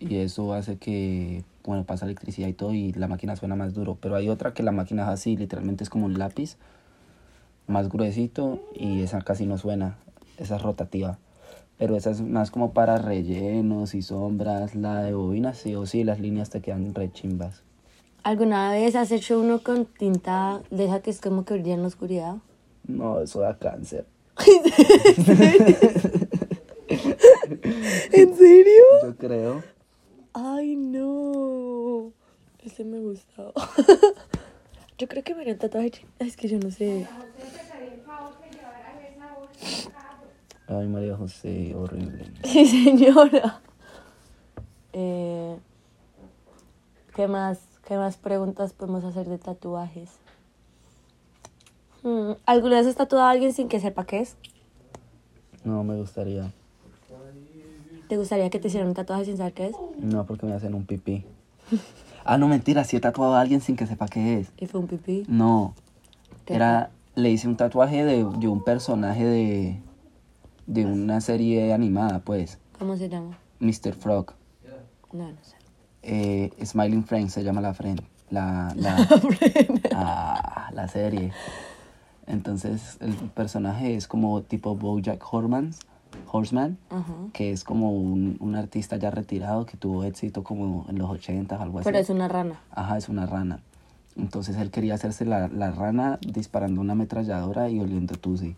Y 0.00 0.16
eso 0.16 0.52
hace 0.54 0.76
que, 0.76 1.42
bueno, 1.64 1.84
pasa 1.84 2.04
electricidad 2.04 2.48
y 2.48 2.52
todo 2.52 2.72
y 2.72 2.92
la 2.92 3.08
máquina 3.08 3.34
suena 3.34 3.56
más 3.56 3.74
duro. 3.74 3.98
Pero 4.00 4.14
hay 4.14 4.28
otra 4.28 4.54
que 4.54 4.62
la 4.62 4.72
máquina 4.72 5.02
es 5.02 5.08
así, 5.08 5.36
literalmente 5.36 5.82
es 5.82 5.90
como 5.90 6.06
un 6.06 6.18
lápiz, 6.18 6.56
más 7.66 7.88
gruesito 7.88 8.62
y 8.74 9.02
esa 9.02 9.20
casi 9.22 9.46
no 9.46 9.58
suena. 9.58 9.98
Esa 10.36 10.56
es 10.56 10.62
rotativa. 10.62 11.18
Pero 11.78 11.96
esa 11.96 12.10
es 12.10 12.20
más 12.20 12.50
como 12.50 12.72
para 12.72 12.98
rellenos 12.98 13.94
y 13.94 14.02
sombras. 14.02 14.74
La 14.74 15.02
de 15.02 15.14
bobina 15.14 15.54
sí 15.54 15.74
o 15.74 15.86
sí, 15.86 16.04
las 16.04 16.20
líneas 16.20 16.50
te 16.50 16.60
quedan 16.60 16.94
re 16.94 17.12
chimbas. 17.12 17.62
¿Alguna 18.22 18.72
vez 18.72 18.94
has 18.96 19.10
hecho 19.10 19.40
uno 19.40 19.62
con 19.62 19.86
tinta 19.86 20.62
de 20.70 20.84
esa 20.86 21.00
que 21.00 21.10
es 21.10 21.20
como 21.20 21.44
que 21.44 21.54
brilla 21.54 21.74
en 21.74 21.82
la 21.82 21.88
oscuridad? 21.88 22.36
No, 22.86 23.20
eso 23.20 23.40
da 23.40 23.58
cáncer. 23.58 24.06
¿En 28.12 28.36
serio? 28.36 28.82
Yo 29.02 29.16
creo. 29.16 29.62
Ay, 30.32 30.76
no. 30.76 32.12
Ese 32.64 32.84
me 32.84 33.00
gustaba. 33.00 33.52
yo 34.98 35.08
creo 35.08 35.22
que 35.22 35.34
me 35.34 35.40
haría 35.42 35.54
un 35.54 35.58
tatuaje. 35.58 36.06
Es 36.18 36.36
que 36.36 36.48
yo 36.48 36.58
no 36.58 36.70
sé. 36.70 37.06
Ay, 40.66 40.86
María 40.86 41.16
José, 41.16 41.74
horrible. 41.74 42.30
Sí, 42.44 42.66
señora. 42.66 43.60
Eh, 44.92 45.56
¿Qué 47.14 47.26
más? 47.26 47.58
¿Qué 47.88 47.96
más 47.96 48.18
preguntas 48.18 48.74
podemos 48.74 49.02
hacer 49.02 49.26
de 49.30 49.38
tatuajes? 49.38 50.10
Hmm, 52.02 52.32
¿Alguna 52.44 52.76
vez 52.76 52.86
has 52.86 52.96
tatuado 52.96 53.24
a 53.24 53.30
alguien 53.30 53.54
sin 53.54 53.68
que 53.68 53.80
sepa 53.80 54.04
qué 54.04 54.20
es? 54.20 54.36
No 55.64 55.82
me 55.84 55.96
gustaría. 55.96 56.52
¿Te 58.10 58.18
gustaría 58.18 58.50
que 58.50 58.58
te 58.58 58.68
hicieran 58.68 58.88
un 58.90 58.94
tatuaje 58.94 59.24
sin 59.24 59.38
saber 59.38 59.54
qué 59.54 59.66
es? 59.68 59.76
No, 60.00 60.26
porque 60.26 60.44
me 60.44 60.52
hacen 60.52 60.74
un 60.74 60.84
pipí. 60.84 61.24
Ah, 62.26 62.36
no, 62.36 62.46
mentira, 62.46 62.84
sí 62.84 62.98
he 62.98 63.00
tatuado 63.00 63.36
a 63.36 63.40
alguien 63.40 63.62
sin 63.62 63.74
que 63.74 63.86
sepa 63.86 64.06
qué 64.06 64.40
es. 64.40 64.52
¿Y 64.58 64.66
fue 64.66 64.80
un 64.80 64.86
pipí? 64.86 65.24
No. 65.26 65.72
¿Qué 66.44 66.56
Era, 66.56 66.90
le 67.14 67.30
hice 67.30 67.48
un 67.48 67.56
tatuaje 67.56 68.04
de, 68.04 68.22
de 68.22 68.48
un 68.48 68.62
personaje 68.64 69.24
de, 69.24 69.80
de 70.66 70.84
una 70.84 71.22
serie 71.22 71.72
animada, 71.72 72.18
pues. 72.18 72.58
¿Cómo 72.78 72.98
se 72.98 73.08
llama? 73.08 73.38
Mr. 73.60 73.94
Frog. 73.94 74.34
No, 75.14 75.32
no 75.32 75.38
sé. 75.42 75.57
Eh, 76.02 76.50
Smiling 76.64 77.04
Friend 77.04 77.28
se 77.28 77.42
llama 77.42 77.60
la 77.60 77.74
friend. 77.74 78.02
La, 78.30 78.72
la, 78.76 79.08
ah, 79.94 80.70
la 80.72 80.88
serie. 80.88 81.32
Entonces 82.26 82.98
el 83.00 83.14
personaje 83.14 83.96
es 83.96 84.06
como 84.06 84.42
tipo 84.42 84.76
Bojack 84.76 85.24
Horseman, 85.32 85.72
Horseman 86.30 86.76
que 87.32 87.52
es 87.52 87.64
como 87.64 87.92
un, 87.92 88.36
un 88.40 88.54
artista 88.54 88.96
ya 88.96 89.10
retirado 89.10 89.64
que 89.64 89.78
tuvo 89.78 90.04
éxito 90.04 90.44
como 90.44 90.84
en 90.88 90.98
los 90.98 91.08
80 91.08 91.60
algo 91.60 91.78
así. 91.78 91.86
Pero 91.86 91.98
es 91.98 92.10
una 92.10 92.28
rana. 92.28 92.60
Ajá, 92.70 92.98
es 92.98 93.08
una 93.08 93.24
rana. 93.24 93.60
Entonces 94.16 94.56
él 94.56 94.70
quería 94.70 94.94
hacerse 94.94 95.24
la, 95.24 95.48
la 95.48 95.70
rana 95.70 96.18
disparando 96.20 96.80
una 96.80 96.92
ametralladora 96.92 97.70
y 97.70 97.80
oliendo 97.80 98.16
tusi. 98.16 98.56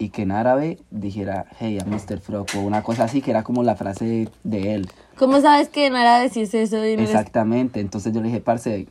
Y 0.00 0.08
que 0.08 0.22
en 0.22 0.32
árabe 0.32 0.78
dijera, 0.90 1.44
hey, 1.58 1.78
a 1.78 1.84
Mr. 1.84 2.20
Frog, 2.20 2.46
o 2.56 2.60
una 2.60 2.82
cosa 2.82 3.04
así, 3.04 3.20
que 3.20 3.30
era 3.32 3.42
como 3.42 3.62
la 3.62 3.76
frase 3.76 4.30
de, 4.44 4.74
él. 4.74 4.88
¿Cómo 5.18 5.42
sabes 5.42 5.68
que 5.68 5.86
en 5.86 5.94
árabe 5.94 6.30
sí 6.30 6.40
es 6.40 6.54
eso? 6.54 6.84
Y 6.86 6.96
no 6.96 7.02
Exactamente. 7.02 7.80
Entonces 7.80 8.12
yo 8.14 8.22
le 8.22 8.28
dije, 8.28 8.40
parce, 8.40 8.88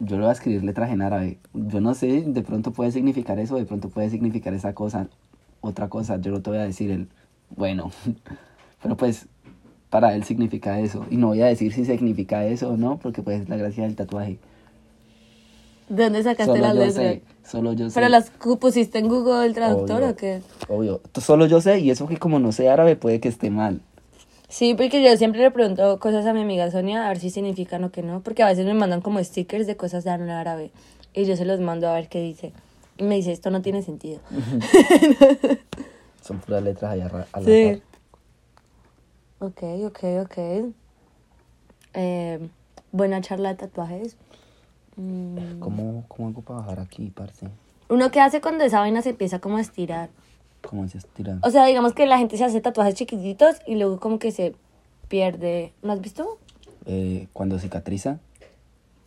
yo 0.00 0.16
le 0.16 0.22
voy 0.22 0.30
a 0.30 0.32
escribir 0.32 0.64
letras 0.64 0.90
en 0.90 1.00
árabe. 1.00 1.38
Yo 1.54 1.80
no 1.80 1.94
sé, 1.94 2.24
de 2.26 2.42
pronto 2.42 2.72
puede 2.72 2.90
significar 2.90 3.38
eso, 3.38 3.54
de 3.54 3.66
pronto 3.66 3.88
puede 3.88 4.10
significar 4.10 4.52
esa 4.52 4.74
cosa, 4.74 5.06
otra 5.60 5.88
cosa. 5.88 6.20
Yo 6.20 6.32
no 6.32 6.42
te 6.42 6.50
voy 6.50 6.58
a 6.58 6.64
decir 6.64 6.90
el, 6.90 7.08
bueno, 7.54 7.92
pero 8.82 8.96
pues 8.96 9.28
para 9.90 10.14
él 10.16 10.24
significa 10.24 10.80
eso. 10.80 11.06
Y 11.08 11.18
no 11.18 11.28
voy 11.28 11.42
a 11.42 11.46
decir 11.46 11.72
si 11.72 11.84
significa 11.84 12.44
eso 12.44 12.70
o 12.70 12.76
no, 12.76 12.98
porque 12.98 13.22
pues 13.22 13.42
es 13.42 13.48
la 13.48 13.56
gracia 13.56 13.84
del 13.84 13.94
tatuaje. 13.94 14.40
¿De 15.88 16.04
dónde 16.04 16.22
sacaste 16.22 16.44
Solo 16.44 16.60
las 16.60 16.74
yo 16.74 16.80
letras? 16.80 16.94
sé, 16.94 17.22
solo 17.44 17.72
yo 17.72 17.88
sé. 17.88 17.94
¿Pero 17.94 18.08
las 18.08 18.30
pusiste 18.60 18.98
en 18.98 19.08
Google 19.08 19.46
el 19.46 19.54
traductor 19.54 20.02
Obvio. 20.02 20.10
o 20.10 20.16
qué? 20.16 20.42
Obvio. 20.68 21.00
Solo 21.20 21.46
yo 21.46 21.60
sé, 21.60 21.80
y 21.80 21.90
eso 21.90 22.06
que 22.06 22.18
como 22.18 22.38
no 22.38 22.52
sé 22.52 22.68
árabe 22.68 22.96
puede 22.96 23.20
que 23.20 23.28
esté 23.28 23.50
mal. 23.50 23.80
Sí, 24.48 24.74
porque 24.74 25.02
yo 25.02 25.14
siempre 25.16 25.40
le 25.40 25.50
pregunto 25.50 25.98
cosas 26.00 26.24
a 26.26 26.32
mi 26.32 26.40
amiga 26.40 26.70
Sonia 26.70 27.04
a 27.04 27.08
ver 27.08 27.18
si 27.18 27.30
significan 27.30 27.84
o 27.84 27.90
qué 27.90 28.02
no, 28.02 28.20
porque 28.20 28.42
a 28.42 28.46
veces 28.46 28.64
me 28.64 28.74
mandan 28.74 29.00
como 29.02 29.22
stickers 29.22 29.66
de 29.66 29.76
cosas 29.76 30.04
de 30.04 30.10
árabe 30.10 30.70
y 31.14 31.24
yo 31.24 31.36
se 31.36 31.44
los 31.44 31.60
mando 31.60 31.88
a 31.88 31.94
ver 31.94 32.08
qué 32.08 32.20
dice. 32.22 32.52
Y 32.96 33.04
me 33.04 33.14
dice, 33.16 33.32
esto 33.32 33.50
no 33.50 33.62
tiene 33.62 33.82
sentido. 33.82 34.20
Son 36.22 36.38
puras 36.40 36.62
letras 36.62 36.92
allá 36.92 37.26
al 37.32 37.44
Sí. 37.44 37.82
Ok, 39.38 39.62
ok, 39.86 40.04
ok. 40.22 40.38
Eh, 41.94 42.48
buena 42.90 43.20
charla 43.20 43.50
de 43.50 43.54
tatuajes. 43.54 44.16
Mm, 44.98 45.60
¿Cómo, 45.60 46.04
¿Cómo 46.08 46.28
hago 46.28 46.42
para 46.42 46.60
bajar 46.60 46.80
aquí, 46.80 47.10
parce? 47.14 47.46
Uno 47.88 48.10
que 48.10 48.20
hace 48.20 48.40
cuando 48.40 48.64
esa 48.64 48.80
vaina 48.80 49.00
se 49.00 49.10
empieza 49.10 49.38
como 49.38 49.56
a 49.56 49.60
estirar. 49.60 50.10
¿Cómo 50.68 50.86
se 50.88 50.98
estira? 50.98 51.38
O 51.42 51.50
sea, 51.50 51.64
digamos 51.66 51.92
que 51.94 52.04
la 52.04 52.18
gente 52.18 52.36
se 52.36 52.44
hace 52.44 52.60
tatuajes 52.60 52.94
chiquititos 52.94 53.56
y 53.66 53.76
luego 53.76 54.00
como 54.00 54.18
que 54.18 54.32
se 54.32 54.54
pierde. 55.06 55.72
¿No 55.82 55.92
has 55.92 56.00
visto? 56.00 56.38
Eh, 56.84 57.28
cuando 57.32 57.58
cicatriza. 57.58 58.18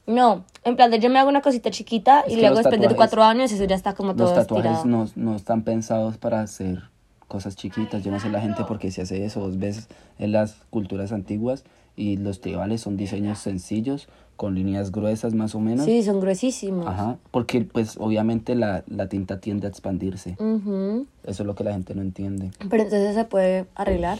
No, 0.07 0.45
en 0.63 0.75
plan 0.77 0.89
de 0.91 1.00
yo 1.00 1.10
me 1.10 1.19
hago 1.19 1.29
una 1.29 1.41
cosita 1.41 1.69
chiquita 1.69 2.21
Es 2.21 2.33
y 2.33 2.41
luego 2.41 2.55
después 2.57 2.81
de 2.81 2.95
cuatro 2.95 3.24
años 3.24 3.51
eso 3.51 3.63
ya 3.65 3.75
está 3.75 3.93
como 3.93 4.15
todo 4.15 4.27
Los 4.27 4.36
tatuajes 4.36 4.77
estirado. 4.77 5.05
no, 5.05 5.10
no 5.15 5.36
están 5.36 5.62
pensados 5.63 6.17
para 6.17 6.41
hacer 6.41 6.83
cosas 7.27 7.55
chiquitas. 7.55 8.03
Yo 8.03 8.12
no 8.12 8.19
sé 8.19 8.29
la 8.29 8.41
gente 8.41 8.63
por 8.63 8.79
qué 8.79 8.91
se 8.91 9.03
hace 9.03 9.25
eso. 9.25 9.41
Vos 9.41 9.60
ves 9.60 9.88
en 10.19 10.31
las 10.31 10.55
culturas 10.69 11.12
antiguas 11.12 11.63
y 11.95 12.17
los 12.17 12.41
tribales 12.41 12.81
son 12.81 12.98
diseños 12.98 13.39
sencillos 13.39 14.07
con 14.36 14.55
líneas 14.55 14.91
gruesas 14.91 15.36
más 15.36 15.53
o 15.53 15.60
menos. 15.60 15.86
Sí, 15.86 16.01
son 16.01 16.19
gruesísimos. 16.19 16.88
Ajá, 16.88 17.17
porque 17.29 17.62
pues 17.62 17.95
obviamente 18.00 18.55
la, 18.55 18.83
la 18.88 19.07
tinta 19.07 19.39
tiende 19.39 19.67
a 19.67 19.69
expandirse. 19.69 20.36
Eso 20.39 21.05
es 21.24 21.39
lo 21.41 21.53
que 21.53 21.63
la 21.63 21.74
gente 21.74 21.93
no 21.93 22.01
entiende. 22.01 22.50
Pero 22.69 22.83
entonces 22.83 23.13
se 23.13 23.25
puede 23.25 23.67
arreglar 23.75 24.17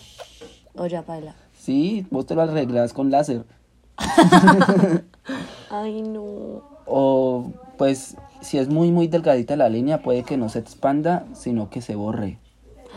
o 0.76 0.86
ya 0.86 1.02
baila. 1.02 1.36
Sí, 1.58 2.06
vos 2.12 2.28
te 2.28 2.36
lo 2.36 2.44
arreglas 2.44 2.94
con 2.94 3.10
láser. 3.10 3.46
Ay, 5.70 6.02
no. 6.02 6.62
O 6.86 7.52
pues 7.78 8.16
si 8.42 8.58
es 8.58 8.70
muy 8.70 8.92
muy 8.92 9.08
delgadita 9.08 9.56
la 9.56 9.70
línea 9.70 10.02
puede 10.02 10.24
que 10.24 10.38
no 10.38 10.50
se 10.50 10.60
expanda, 10.60 11.26
sino 11.34 11.70
que 11.70 11.82
se 11.82 11.96
borre. 11.96 12.38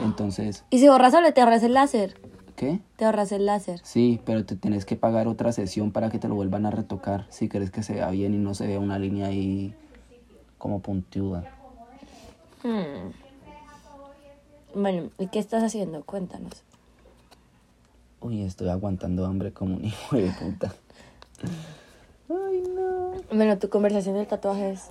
Entonces, 0.03 0.65
¿Y 0.71 0.79
si 0.79 0.89
borras 0.89 1.13
solo 1.13 1.33
te 1.33 1.41
ahorras 1.41 1.63
el 1.63 1.75
láser? 1.75 2.19
¿Qué? 2.57 2.81
Te 2.97 3.05
ahorras 3.05 3.33
el 3.33 3.47
láser. 3.47 3.81
Sí, 3.83 4.21
pero 4.25 4.45
te 4.45 4.57
tienes 4.57 4.85
que 4.85 4.97
pagar 4.97 5.29
otra 5.29 5.53
sesión 5.53 5.93
para 5.93 6.11
que 6.11 6.19
te 6.19 6.29
lo 6.29 6.35
vuelvan 6.35 6.67
a 6.67 6.71
retocar 6.71 7.27
si 7.29 7.49
quieres 7.49 7.71
que 7.71 7.83
se 7.83 7.95
vea 7.95 8.11
bien 8.11 8.35
y 8.35 8.39
no 8.39 8.55
se 8.55 8.67
vea 8.67 8.81
una 8.81 8.99
línea 8.99 9.27
ahí 9.27 9.75
como 10.59 10.81
puntiuda. 10.81 11.45
Hmm. 12.63 13.13
Bueno, 14.75 15.11
¿y 15.19 15.29
qué 15.29 15.39
estás 15.39 15.63
haciendo? 15.63 16.03
Cuéntanos. 16.05 16.63
Uy, 18.21 18.43
estoy 18.43 18.71
aguantando 18.71 19.27
hambre 19.27 19.53
como 19.53 19.77
un 19.77 19.85
hijo 19.85 20.17
de 20.17 20.31
puta. 20.31 20.75
Ay, 22.29 22.65
no. 22.75 23.13
Bueno, 23.33 23.59
tu 23.59 23.69
conversación 23.69 24.15
del 24.15 24.27
tatuaje 24.27 24.73
es... 24.73 24.91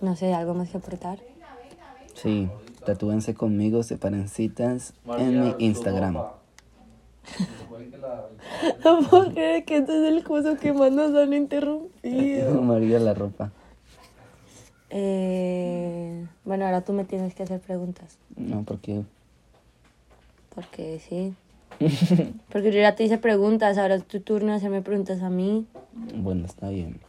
No 0.00 0.16
sé, 0.16 0.34
algo 0.34 0.52
más 0.52 0.68
que 0.68 0.76
aportar. 0.76 1.20
Sí, 2.14 2.48
tatúense 2.86 3.34
conmigo, 3.34 3.82
separen 3.82 4.28
citas 4.28 4.94
en 5.18 5.40
mi 5.42 5.54
Instagram. 5.58 6.16
No 8.84 9.00
puedo 9.00 9.32
creer 9.32 9.64
que 9.64 9.78
este 9.78 9.98
es 9.98 10.12
el 10.12 10.22
curso 10.22 10.56
que 10.56 10.72
más 10.72 10.92
nos 10.92 11.12
han 11.16 11.34
interrumpido. 11.34 12.62
María 12.62 13.00
la 13.00 13.12
ropa. 13.14 13.50
Eh, 14.90 16.24
bueno, 16.44 16.64
ahora 16.64 16.82
tú 16.82 16.92
me 16.92 17.04
tienes 17.04 17.34
que 17.34 17.42
hacer 17.42 17.58
preguntas. 17.60 18.18
No, 18.36 18.62
porque 18.62 19.02
Porque 20.54 21.00
sí. 21.00 21.34
Porque 22.52 22.70
yo 22.70 22.78
ya 22.78 22.94
te 22.94 23.02
hice 23.02 23.18
preguntas, 23.18 23.76
ahora 23.76 23.96
es 23.96 24.04
tu 24.04 24.20
turno 24.20 24.52
de 24.52 24.58
hacerme 24.58 24.80
preguntas 24.82 25.20
a 25.22 25.28
mí. 25.28 25.66
bueno, 26.14 26.46
está 26.46 26.68
bien. 26.68 27.00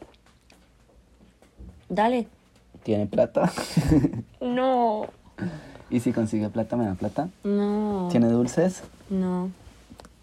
Dale. 1.87 2.27
¿Tiene 2.83 3.05
plata? 3.05 3.51
No. 4.41 5.07
¿Y 5.89 5.99
si 6.01 6.11
consigue 6.11 6.49
plata, 6.49 6.75
me 6.75 6.85
da 6.85 6.93
plata? 6.95 7.29
No. 7.43 8.07
¿Tiene 8.11 8.27
dulces? 8.27 8.81
No. 9.09 9.49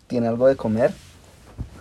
¿Tiene 0.07 0.29
algo 0.29 0.47
de 0.47 0.57
comer? 0.57 0.93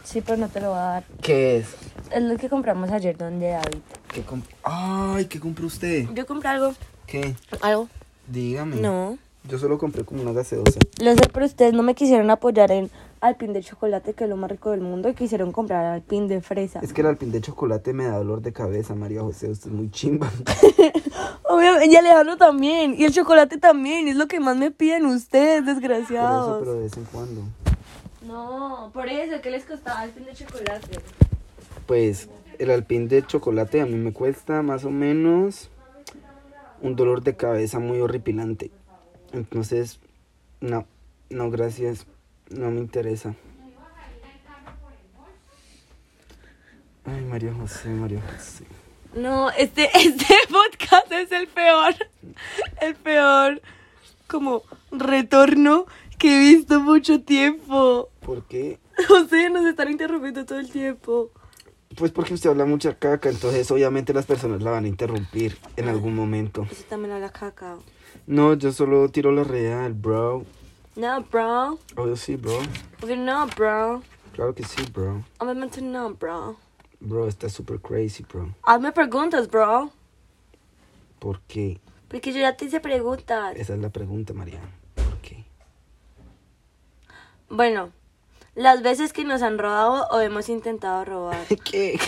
Sí, 0.04 0.22
pero 0.22 0.38
no 0.38 0.48
te 0.50 0.62
lo 0.62 0.70
voy 0.70 0.80
a 0.80 0.82
dar. 0.84 1.04
¿Qué 1.22 1.58
es? 1.58 1.68
Es 2.12 2.22
lo 2.24 2.38
que 2.38 2.50
compramos 2.50 2.92
ayer 2.92 3.18
donde 3.18 3.50
David. 3.50 3.80
¿Qué 4.13 4.25
comp- 4.25 4.44
Ay, 4.63 5.25
¿qué 5.25 5.40
compró 5.40 5.66
usted? 5.68 6.08
Yo 6.13 6.25
compré 6.25 6.50
algo. 6.50 6.74
¿Qué? 7.08 7.36
¿Algo? 7.62 7.88
Dígame. 8.28 8.78
No. 8.78 9.18
Yo 9.50 9.58
solo 9.58 9.78
compré 9.78 10.06
como 10.06 10.22
una 10.22 10.32
gaseosa. 10.32 10.80
Lo 11.02 11.12
sé, 11.13 11.22
pero 11.34 11.46
ustedes 11.46 11.74
no 11.74 11.84
me 11.84 11.96
quisieron 11.96 12.30
apoyar 12.30 12.72
en 12.72 12.90
Alpin 13.24 13.53
de 13.53 13.62
chocolate, 13.62 14.13
que 14.13 14.25
es 14.25 14.30
lo 14.30 14.36
más 14.36 14.51
rico 14.51 14.72
del 14.72 14.82
mundo, 14.82 15.08
y 15.08 15.13
quisieron 15.13 15.53
comprar 15.53 15.86
Alpin 15.86 16.27
de 16.27 16.42
fresa. 16.42 16.82
Es 16.82 16.92
que 16.92 17.00
el 17.00 17.08
alpín 17.08 17.32
de 17.32 17.39
chocolate 17.39 17.94
me 17.94 18.03
da 18.03 18.18
dolor 18.18 18.42
de 18.42 18.51
cabeza, 18.51 18.96
María 18.96 19.22
José. 19.22 19.50
Usted 19.50 19.70
es 19.70 19.74
muy 19.74 19.89
chimba. 19.89 20.30
Obviamente, 21.50 21.88
y 21.88 21.96
Alejandro 21.96 22.36
también, 22.36 22.96
y 22.98 23.06
el 23.06 23.13
chocolate 23.13 23.58
también, 23.58 24.10
es 24.10 24.18
lo 24.18 24.27
que 24.27 24.42
más 24.42 24.58
me 24.58 24.72
piden 24.72 25.06
ustedes, 25.06 25.62
Por 25.62 25.70
eso, 25.70 25.80
desgraciados. 25.80 26.60
pero 26.60 26.74
de 26.74 26.80
vez 26.82 26.98
en 26.98 27.06
cuando. 27.06 27.42
No, 28.27 28.92
por 28.94 29.08
eso, 29.08 29.42
¿qué 29.42 29.51
les 29.51 29.63
costaba 29.63 30.01
Alpin 30.01 30.25
de 30.25 30.34
chocolate? 30.34 31.00
Pues 31.86 32.27
el 32.60 32.72
alpín 32.72 33.08
de 33.08 33.25
chocolate 33.25 33.80
a 33.80 33.86
mí 33.86 33.96
me 33.96 34.12
cuesta 34.12 34.62
más 34.62 34.84
o 34.84 34.89
menos 34.89 35.70
un 36.82 36.98
dolor 36.98 37.24
de 37.24 37.38
cabeza 37.38 37.80
muy 37.80 38.01
horripilante. 38.01 38.70
Entonces, 39.32 40.01
no, 40.60 40.86
no, 41.30 41.50
gracias. 41.50 42.06
No 42.54 42.70
me 42.70 42.80
interesa. 42.80 43.34
Ay, 47.06 47.22
María 47.22 47.54
José, 47.54 47.90
María 47.90 48.22
José. 48.22 48.66
No, 49.16 49.50
este, 49.52 49.90
este 49.98 50.36
podcast 50.50 51.12
es 51.12 51.32
el 51.32 51.48
peor, 51.48 51.96
el 52.82 52.96
peor 52.96 53.62
como 54.28 54.64
retorno 54.92 55.86
que 56.18 56.36
he 56.36 56.40
visto 56.56 56.80
mucho 56.80 57.22
tiempo. 57.22 58.10
¿Por 58.22 58.46
qué? 58.46 58.80
No 59.10 59.28
sé, 59.28 59.50
nos 59.50 59.66
están 59.66 59.92
interrumpiendo 59.92 60.46
todo 60.46 60.60
el 60.60 60.70
tiempo. 60.70 61.32
Pues 61.98 62.12
porque 62.12 62.36
usted 62.36 62.52
habla 62.52 62.66
mucha 62.66 62.96
caca, 62.98 63.30
entonces 63.30 63.70
obviamente 63.72 64.14
las 64.14 64.26
personas 64.26 64.62
la 64.62 64.72
van 64.72 64.86
a 64.86 64.88
interrumpir 64.88 65.58
en 65.76 65.90
algún 65.90 66.16
momento. 66.16 66.68
Eso 66.72 66.84
también 66.88 67.14
habla 67.14 67.32
caca. 67.32 67.78
No, 68.28 68.54
yo 68.54 68.72
solo 68.72 69.10
tiro 69.10 69.32
la 69.32 69.44
real, 69.44 69.94
bro. 69.94 70.46
No, 70.96 71.22
bro. 71.24 71.80
Obvio 71.96 72.16
sí, 72.16 72.36
bro. 72.36 72.60
Porque 73.00 73.16
no, 73.18 73.48
bro. 73.48 74.04
Claro 74.34 74.54
que 74.54 74.64
sí, 74.64 74.84
bro. 74.94 75.24
Obviamente 75.40 75.82
no, 75.82 76.14
bro. 76.14 76.56
Bro, 77.00 77.28
está 77.28 77.50
super 77.50 77.80
crazy, 77.80 78.24
bro. 78.24 78.54
Hazme 78.64 78.92
preguntas, 78.92 79.50
bro. 79.50 79.92
¿Por 81.20 81.42
qué? 81.42 81.80
Porque 82.08 82.32
yo 82.32 82.40
ya 82.40 82.56
te 82.56 82.66
hice 82.66 82.80
preguntas. 82.80 83.56
Esa 83.56 83.74
es 83.74 83.80
la 83.80 83.90
pregunta, 83.90 84.34
María. 84.34 84.60
¿Por 84.96 85.18
qué? 85.22 85.44
Bueno, 87.50 87.92
las 88.56 88.82
veces 88.84 89.14
que 89.14 89.24
nos 89.24 89.42
han 89.42 89.58
robado 89.58 90.08
o 90.12 90.20
hemos 90.20 90.48
intentado 90.50 91.04
robar. 91.06 91.46
¿Qué? 91.64 92.00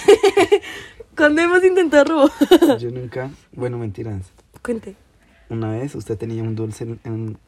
¿Cuándo 1.18 1.42
hemos 1.42 1.64
intentado 1.64 2.04
robar? 2.06 2.78
Yo 2.80 2.92
nunca. 2.92 3.32
Bueno, 3.52 3.78
mentiras. 3.78 4.32
Cuente. 4.64 4.96
Una 5.50 5.72
vez 5.72 5.96
usted 5.96 6.18
tenía 6.18 6.44
un 6.44 6.56
dulce 6.56 6.84
en. 6.84 7.00
en- 7.04 7.40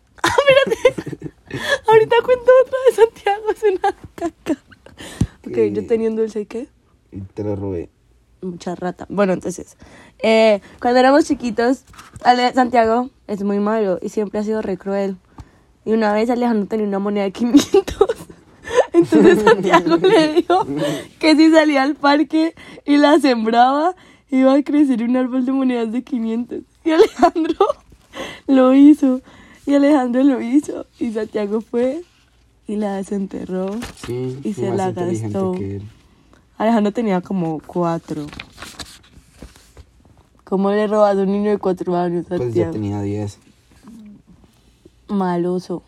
Ahorita 1.87 2.15
cuento 2.23 2.51
otra 2.63 2.77
de 2.89 2.95
Santiago, 2.95 3.43
es 3.51 3.63
una 3.63 3.95
caca. 4.15 4.59
Ok, 5.45 5.53
¿Qué? 5.53 5.71
yo 5.71 5.85
tenía 5.87 6.09
un 6.09 6.15
dulce 6.15 6.41
y 6.41 6.45
qué? 6.45 6.67
Y 7.11 7.21
te 7.21 7.43
lo 7.43 7.55
robé. 7.55 7.89
Mucha 8.41 8.75
rata. 8.75 9.05
Bueno, 9.09 9.33
entonces, 9.33 9.77
eh, 10.19 10.61
cuando 10.81 10.99
éramos 10.99 11.25
chiquitos, 11.25 11.83
Ale- 12.23 12.53
Santiago 12.53 13.09
es 13.27 13.43
muy 13.43 13.59
malo 13.59 13.97
y 14.01 14.09
siempre 14.09 14.39
ha 14.39 14.43
sido 14.43 14.61
re 14.61 14.77
cruel. 14.77 15.17
Y 15.85 15.93
una 15.93 16.13
vez 16.13 16.29
Alejandro 16.29 16.67
tenía 16.67 16.85
una 16.87 16.99
moneda 16.99 17.23
de 17.23 17.31
500. 17.31 17.95
Entonces 18.93 19.41
Santiago 19.41 19.95
le 20.01 20.33
dijo 20.33 20.65
que 21.19 21.35
si 21.35 21.49
salía 21.51 21.83
al 21.83 21.95
parque 21.95 22.53
y 22.85 22.97
la 22.97 23.19
sembraba, 23.19 23.95
iba 24.29 24.53
a 24.53 24.61
crecer 24.63 25.01
un 25.03 25.15
árbol 25.15 25.45
de 25.45 25.51
monedas 25.53 25.91
de 25.91 26.03
500. 26.03 26.59
Y 26.83 26.91
Alejandro 26.91 27.65
lo 28.47 28.73
hizo. 28.73 29.21
Y 29.67 29.75
Alejandro 29.75 30.23
lo 30.23 30.41
hizo. 30.41 30.85
Y 30.99 31.11
Santiago 31.11 31.61
fue 31.61 32.01
y 32.67 32.77
la 32.77 32.95
desenterró. 32.95 33.69
Sí, 34.05 34.39
Y 34.43 34.53
se 34.53 34.71
la 34.71 34.91
gastó. 34.91 35.51
que 35.51 35.75
él. 35.75 35.83
Alejandro 36.57 36.91
tenía 36.93 37.21
como 37.21 37.59
cuatro. 37.67 38.25
¿Cómo 40.45 40.71
le 40.71 40.87
robas 40.87 41.17
a 41.17 41.21
un 41.21 41.31
niño 41.33 41.51
de 41.51 41.57
cuatro 41.57 41.95
años, 41.95 42.25
Pues 42.27 42.39
ya 42.39 42.45
Santiago? 42.45 42.71
tenía 42.71 43.01
10. 43.01 43.37
Maloso. 45.09 45.83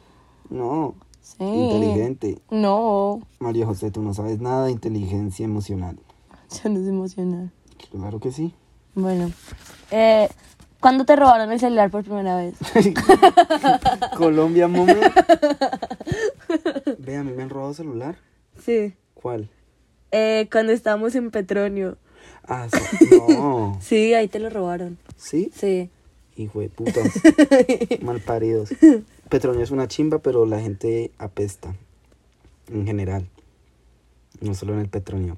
No, 0.49 0.95
Sí. 1.21 1.43
inteligente. 1.43 2.39
No, 2.51 3.21
María 3.39 3.65
José, 3.65 3.91
tú 3.91 4.01
no 4.01 4.13
sabes 4.13 4.39
nada 4.41 4.65
de 4.65 4.71
inteligencia 4.71 5.45
emocional. 5.45 5.97
ya 6.51 6.69
no 6.69 6.79
es 6.81 6.87
emocional. 6.87 7.51
Claro 7.91 8.19
que 8.19 8.31
sí. 8.31 8.53
Bueno, 8.95 9.31
eh, 9.91 10.27
¿cuándo 10.79 11.05
te 11.05 11.15
robaron 11.15 11.51
el 11.51 11.59
celular 11.59 11.89
por 11.89 12.03
primera 12.03 12.37
vez? 12.37 12.55
Colombia, 14.17 14.67
moment. 14.67 15.01
Ve, 16.99 17.17
a 17.17 17.23
mí 17.23 17.31
me 17.31 17.43
han 17.43 17.49
robado 17.49 17.73
celular. 17.73 18.17
Sí. 18.63 18.93
¿Cuál? 19.13 19.49
Eh, 20.11 20.47
cuando 20.51 20.71
estábamos 20.73 21.15
en 21.15 21.31
Petronio. 21.31 21.97
Ah, 22.47 22.67
sí. 22.71 23.05
No. 23.11 23.77
Sí, 23.81 24.13
ahí 24.13 24.27
te 24.27 24.39
lo 24.39 24.49
robaron. 24.49 24.97
¿Sí? 25.17 25.51
Sí. 25.53 25.89
Hijo 26.35 26.61
de 26.61 26.69
putas. 26.69 27.11
Malparidos. 28.01 28.69
Petronio 29.29 29.63
es 29.63 29.71
una 29.71 29.87
chimba, 29.87 30.19
pero 30.19 30.45
la 30.45 30.59
gente 30.59 31.11
apesta. 31.17 31.75
En 32.71 32.85
general. 32.85 33.27
No 34.41 34.53
solo 34.53 34.73
en 34.73 34.79
el 34.79 34.89
Petronio. 34.89 35.37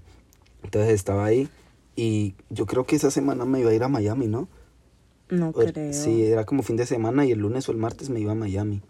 Entonces 0.64 0.94
estaba 0.94 1.26
ahí. 1.26 1.50
Y 1.96 2.36
yo 2.50 2.66
creo 2.66 2.86
que 2.86 2.96
esa 2.96 3.12
semana 3.12 3.46
me 3.46 3.60
iba 3.60 3.72
a 3.72 3.74
ir 3.74 3.84
a 3.84 3.88
Miami, 3.88 4.28
¿no? 4.28 4.48
No 5.32 5.50
O- 5.50 5.54
creo. 5.54 5.94
Sí, 5.94 6.26
era 6.26 6.46
como 6.46 6.62
fin 6.62 6.76
de 6.78 6.86
semana 6.86 7.26
y 7.26 7.32
el 7.32 7.40
lunes 7.40 7.68
o 7.68 7.72
el 7.72 7.78
martes 7.80 8.10
me 8.12 8.20
iba 8.20 8.34
a 8.34 8.36
Miami. 8.36 8.82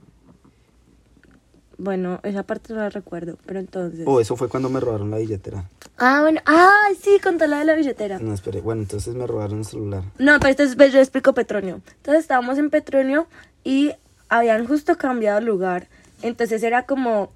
Bueno, 1.78 2.20
esa 2.24 2.44
parte 2.44 2.74
no 2.74 2.80
la 2.80 2.90
recuerdo, 2.90 3.38
pero 3.46 3.60
entonces... 3.60 4.04
O 4.06 4.20
eso 4.22 4.36
fue 4.36 4.50
cuando 4.50 4.70
me 4.70 4.80
robaron 4.80 5.10
la 5.10 5.18
billetera. 5.18 5.68
Ah, 5.98 6.20
bueno. 6.22 6.40
Ah, 6.46 6.90
sí, 7.02 7.18
contó 7.24 7.48
la 7.48 7.60
de 7.60 7.66
la 7.66 7.74
billetera. 7.74 8.20
No, 8.20 8.34
esperé. 8.34 8.62
Bueno, 8.62 8.84
entonces 8.84 9.16
me 9.16 9.26
robaron 9.26 9.60
el 9.60 9.66
celular. 9.66 10.04
No, 10.20 10.38
pero 10.40 10.52
entonces 10.52 10.76
pues, 10.76 10.94
yo 10.94 11.00
explico 11.00 11.34
Petronio. 11.34 11.82
Entonces 11.98 12.22
estábamos 12.22 12.60
en 12.60 12.70
Petronio 12.70 13.26
y 13.64 13.94
habían 14.30 14.68
justo 14.68 14.98
cambiado 14.98 15.42
lugar. 15.42 15.88
Entonces 16.22 16.62
era 16.62 16.86
como 16.86 17.32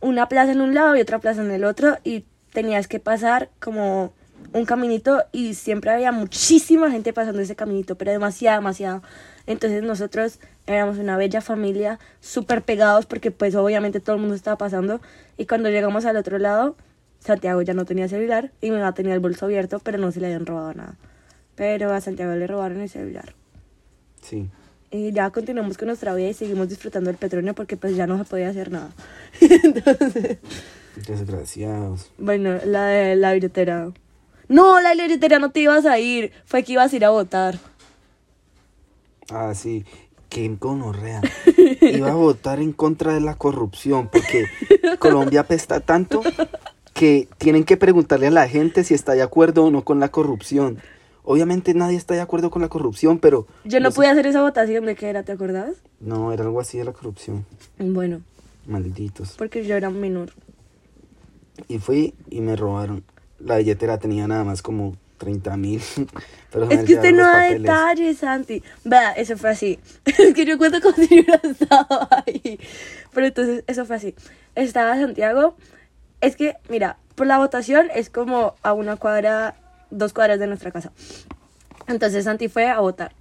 una 0.00 0.28
plaza 0.28 0.52
en 0.52 0.62
un 0.62 0.74
lado 0.74 0.96
y 0.96 1.00
otra 1.00 1.18
plaza 1.18 1.42
en 1.42 1.50
el 1.50 1.64
otro 1.64 1.98
y 2.04 2.24
tenías 2.54 2.88
que 2.88 3.00
pasar 3.00 3.50
como 3.60 4.12
un 4.52 4.64
caminito 4.64 5.22
y 5.32 5.54
siempre 5.54 5.90
había 5.90 6.12
muchísima 6.12 6.90
gente 6.90 7.12
pasando 7.12 7.40
ese 7.40 7.56
caminito, 7.56 7.96
pero 7.96 8.12
demasiado, 8.12 8.60
demasiado. 8.60 9.02
Entonces 9.46 9.82
nosotros 9.82 10.38
éramos 10.66 10.98
una 10.98 11.16
bella 11.16 11.40
familia, 11.40 11.98
súper 12.20 12.62
pegados 12.62 13.06
porque 13.06 13.30
pues 13.30 13.54
obviamente 13.54 14.00
todo 14.00 14.16
el 14.16 14.20
mundo 14.20 14.34
estaba 14.34 14.58
pasando 14.58 15.00
y 15.36 15.46
cuando 15.46 15.70
llegamos 15.70 16.04
al 16.04 16.16
otro 16.16 16.38
lado, 16.38 16.76
Santiago 17.20 17.62
ya 17.62 17.74
no 17.74 17.84
tenía 17.84 18.08
celular 18.08 18.52
y 18.60 18.70
mi 18.70 18.76
mamá 18.76 18.94
tenía 18.94 19.14
el 19.14 19.20
bolso 19.20 19.46
abierto, 19.46 19.80
pero 19.80 19.98
no 19.98 20.12
se 20.12 20.20
le 20.20 20.26
habían 20.26 20.46
robado 20.46 20.74
nada. 20.74 20.94
Pero 21.54 21.92
a 21.92 22.00
Santiago 22.00 22.34
le 22.34 22.46
robaron 22.46 22.80
el 22.80 22.88
celular. 22.88 23.34
Sí. 24.22 24.48
Y 24.90 25.12
ya 25.12 25.30
continuamos 25.30 25.76
con 25.76 25.88
nuestra 25.88 26.14
vida 26.14 26.28
y 26.28 26.34
seguimos 26.34 26.68
disfrutando 26.68 27.08
del 27.08 27.18
petróleo 27.18 27.54
porque 27.54 27.76
pues 27.76 27.96
ya 27.96 28.06
no 28.06 28.16
se 28.16 28.24
podía 28.24 28.48
hacer 28.48 28.70
nada. 28.70 28.90
Entonces, 29.40 30.38
Desgraciados. 31.06 32.10
bueno, 32.18 32.58
la 32.64 32.86
de 32.86 33.16
la 33.16 33.32
billetera. 33.32 33.90
No, 34.48 34.80
la 34.80 34.94
billetera 34.94 35.38
no 35.38 35.50
te 35.50 35.60
ibas 35.60 35.84
a 35.86 35.98
ir. 35.98 36.32
Fue 36.46 36.62
que 36.62 36.72
ibas 36.72 36.92
a 36.92 36.96
ir 36.96 37.04
a 37.04 37.10
votar. 37.10 37.58
Ah, 39.30 39.54
sí. 39.54 39.84
Qué 40.28 40.48
gonorrea. 40.60 41.22
Iba 41.80 42.10
a 42.10 42.14
votar 42.14 42.60
en 42.60 42.72
contra 42.72 43.14
de 43.14 43.20
la 43.20 43.36
corrupción 43.36 44.08
porque 44.08 44.44
Colombia 44.98 45.40
apesta 45.40 45.80
tanto 45.80 46.22
que 46.92 47.28
tienen 47.38 47.64
que 47.64 47.78
preguntarle 47.78 48.26
a 48.26 48.30
la 48.30 48.46
gente 48.48 48.84
si 48.84 48.92
está 48.92 49.12
de 49.12 49.22
acuerdo 49.22 49.64
o 49.64 49.70
no 49.70 49.84
con 49.84 50.00
la 50.00 50.10
corrupción. 50.10 50.78
Obviamente 51.24 51.72
nadie 51.72 51.96
está 51.96 52.12
de 52.14 52.20
acuerdo 52.20 52.50
con 52.50 52.60
la 52.62 52.68
corrupción, 52.68 53.18
pero... 53.18 53.46
Yo 53.64 53.80
no 53.80 53.84
los- 53.88 53.94
pude 53.94 54.08
hacer 54.08 54.26
esa 54.26 54.42
votación 54.42 54.84
de 54.84 54.96
qué 54.96 55.08
era, 55.08 55.22
¿te 55.22 55.32
acordás? 55.32 55.76
No, 56.00 56.32
era 56.32 56.44
algo 56.44 56.60
así 56.60 56.76
de 56.78 56.84
la 56.84 56.92
corrupción. 56.92 57.46
Bueno, 57.78 58.20
Malditos. 58.66 59.34
porque 59.38 59.64
yo 59.66 59.76
era 59.76 59.88
menor. 59.90 60.32
Y 61.68 61.78
fui 61.78 62.14
y 62.30 62.40
me 62.42 62.54
robaron. 62.56 63.02
La 63.40 63.58
billetera 63.58 63.98
tenía 63.98 64.26
nada 64.26 64.44
más 64.44 64.62
como 64.62 64.96
30 65.18 65.56
mil. 65.56 65.82
Es 66.70 66.84
que 66.84 66.94
usted 66.94 67.12
no 67.12 67.24
da 67.24 67.42
detalles, 67.42 68.18
Santi. 68.18 68.62
Vea, 68.84 69.12
eso 69.12 69.36
fue 69.36 69.50
así. 69.50 69.78
Es 70.06 70.34
que 70.34 70.46
yo 70.46 70.56
cuento 70.56 70.80
como 70.80 70.94
si 70.94 71.02
yo 71.16 71.22
hubiera 71.22 71.40
estado 71.42 72.08
ahí. 72.10 72.58
Pero 73.12 73.26
entonces, 73.26 73.64
eso 73.66 73.84
fue 73.84 73.96
así. 73.96 74.14
Estaba 74.54 74.96
Santiago. 74.96 75.56
Es 76.22 76.36
que, 76.36 76.56
mira, 76.68 76.96
por 77.14 77.26
la 77.26 77.38
votación 77.38 77.88
es 77.94 78.08
como 78.08 78.54
a 78.62 78.72
una 78.72 78.96
cuadra, 78.96 79.56
dos 79.90 80.12
cuadras 80.14 80.38
de 80.38 80.46
nuestra 80.46 80.70
casa. 80.70 80.92
Entonces 81.86 82.24
Santi 82.24 82.48
fue 82.48 82.68
a 82.68 82.80
votar. 82.80 83.12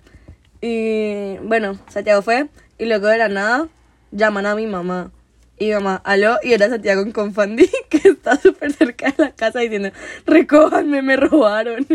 Y 0.61 1.37
bueno, 1.43 1.77
Santiago 1.89 2.21
fue. 2.21 2.47
Y 2.77 2.85
luego 2.85 3.07
de 3.07 3.17
la 3.17 3.27
nada, 3.27 3.67
llaman 4.11 4.45
a 4.45 4.55
mi 4.55 4.67
mamá. 4.67 5.11
Y 5.59 5.65
mi 5.69 5.73
mamá, 5.73 6.01
aló, 6.05 6.37
y 6.43 6.53
era 6.53 6.69
Santiago 6.69 7.01
en 7.01 7.11
Confandi, 7.11 7.67
que 7.89 8.09
está 8.09 8.39
súper 8.39 8.71
cerca 8.73 9.07
de 9.11 9.23
la 9.23 9.31
casa 9.31 9.59
diciendo, 9.59 9.89
recójanme, 10.27 11.01
me 11.01 11.15
robaron. 11.15 11.85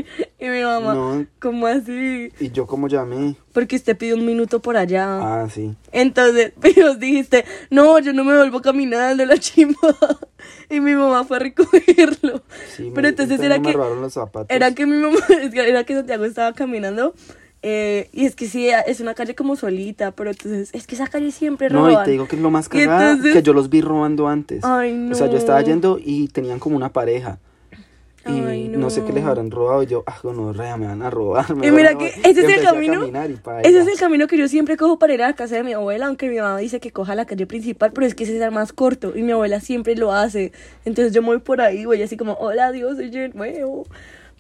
Y 0.40 0.48
mi 0.48 0.62
mamá, 0.62 0.94
No. 0.94 1.26
¿cómo 1.40 1.68
así? 1.68 2.32
Y 2.40 2.50
yo 2.50 2.66
como 2.66 2.88
llamé. 2.88 3.36
Porque 3.52 3.76
usted 3.76 3.96
pidió 3.96 4.16
un 4.16 4.26
minuto 4.26 4.60
por 4.60 4.76
allá. 4.76 5.06
Ah, 5.44 5.48
sí. 5.48 5.76
Entonces, 5.92 6.52
vos 6.56 6.98
dijiste, 6.98 7.44
no, 7.70 7.98
yo 8.00 8.12
no 8.12 8.24
me 8.24 8.36
vuelvo 8.36 8.60
caminando 8.62 9.24
la 9.24 9.38
chimba. 9.38 9.76
Y 10.68 10.80
mi 10.80 10.94
mamá 10.94 11.22
fue 11.24 11.36
a 11.36 11.40
recogerlo. 11.40 12.42
Sí, 12.74 12.84
me- 12.84 12.90
Pero 12.92 13.08
entonces 13.08 13.34
entonces 13.34 13.44
era 13.46 13.58
me 13.60 13.66
que, 13.68 13.72
robaron 13.74 14.00
los 14.00 14.12
zapatos. 14.14 14.46
era 14.50 14.74
que 14.74 14.86
mi 14.86 14.96
mamá, 14.96 15.18
era 15.54 15.84
que 15.84 15.94
Santiago 15.94 16.24
estaba 16.24 16.52
caminando. 16.52 17.14
Eh, 17.62 18.08
y 18.12 18.26
es 18.26 18.34
que 18.34 18.46
sí, 18.48 18.68
es 18.86 19.00
una 19.00 19.14
calle 19.14 19.34
como 19.34 19.54
solita, 19.56 20.10
pero 20.10 20.30
entonces, 20.30 20.70
es 20.72 20.86
que 20.86 20.94
esa 20.96 21.06
calle 21.06 21.30
siempre 21.30 21.70
No, 21.70 21.86
roban. 21.88 22.02
y 22.02 22.04
te 22.06 22.10
digo 22.12 22.26
que 22.26 22.36
es 22.36 22.42
lo 22.42 22.50
más 22.50 22.66
Y 22.66 22.70
cagado, 22.70 23.10
entonces- 23.12 23.32
que 23.34 23.42
yo 23.42 23.52
los 23.52 23.70
vi 23.70 23.80
robando 23.80 24.28
antes. 24.28 24.64
Ay, 24.64 25.08
O 25.10 25.14
sea, 25.14 25.28
yo 25.28 25.36
estaba 25.38 25.60
no. 25.60 25.66
yendo 25.66 25.98
y 26.02 26.28
tenían 26.28 26.58
como 26.58 26.76
una 26.76 26.92
pareja. 26.92 27.38
Y 28.24 28.38
Ay, 28.40 28.68
no. 28.68 28.88
sé 28.88 29.02
qué 29.04 29.12
les 29.12 29.24
no. 29.24 29.30
habrán 29.30 29.50
robado. 29.50 29.82
Y 29.82 29.86
yo, 29.86 30.04
ah, 30.06 30.16
no, 30.22 30.52
rea, 30.52 30.76
me 30.76 30.86
van 30.86 31.02
a 31.02 31.10
robar. 31.10 31.56
me 31.56 31.66
Y 31.66 31.70
mira 31.72 31.90
que 31.98 32.10
robar". 32.10 32.20
ese 32.30 32.40
Y 32.40 32.44
es 32.44 32.58
el 32.58 32.62
camino. 32.64 33.04
Ese 33.64 33.78
es 33.80 33.86
el 33.88 33.98
camino 33.98 34.28
que 34.28 34.38
yo 34.38 34.46
siempre 34.46 34.76
cojo 34.76 34.96
para 35.00 35.12
ir 35.14 35.22
a 35.24 35.26
la 35.28 35.32
casa 35.34 35.56
de 35.56 35.64
mi 35.64 35.72
abuela, 35.72 36.06
aunque 36.06 36.28
mi 36.28 36.36
mamá 36.36 36.56
dice 36.58 36.78
que 36.78 36.92
coja 36.92 37.16
la 37.16 37.24
calle 37.26 37.46
principal, 37.48 37.90
pero 37.92 38.06
es 38.06 38.14
que 38.14 38.22
ese 38.22 38.36
es 38.36 38.42
el 38.42 38.52
más 38.52 38.72
corto 38.72 39.12
y 39.16 39.22
mi 39.24 39.32
abuela 39.32 39.58
siempre 39.58 39.96
lo 39.96 40.12
hace. 40.12 40.52
Entonces 40.84 41.12
yo 41.12 41.20
me 41.22 41.28
voy 41.28 41.40
por 41.40 41.60
ahí, 41.60 41.84
voy 41.84 42.00
así 42.00 42.16
como, 42.16 42.34
hola 42.34 42.70
Dios, 42.70 42.96
soy 42.96 43.10
yo 43.10 43.26
nuevo. 43.34 43.86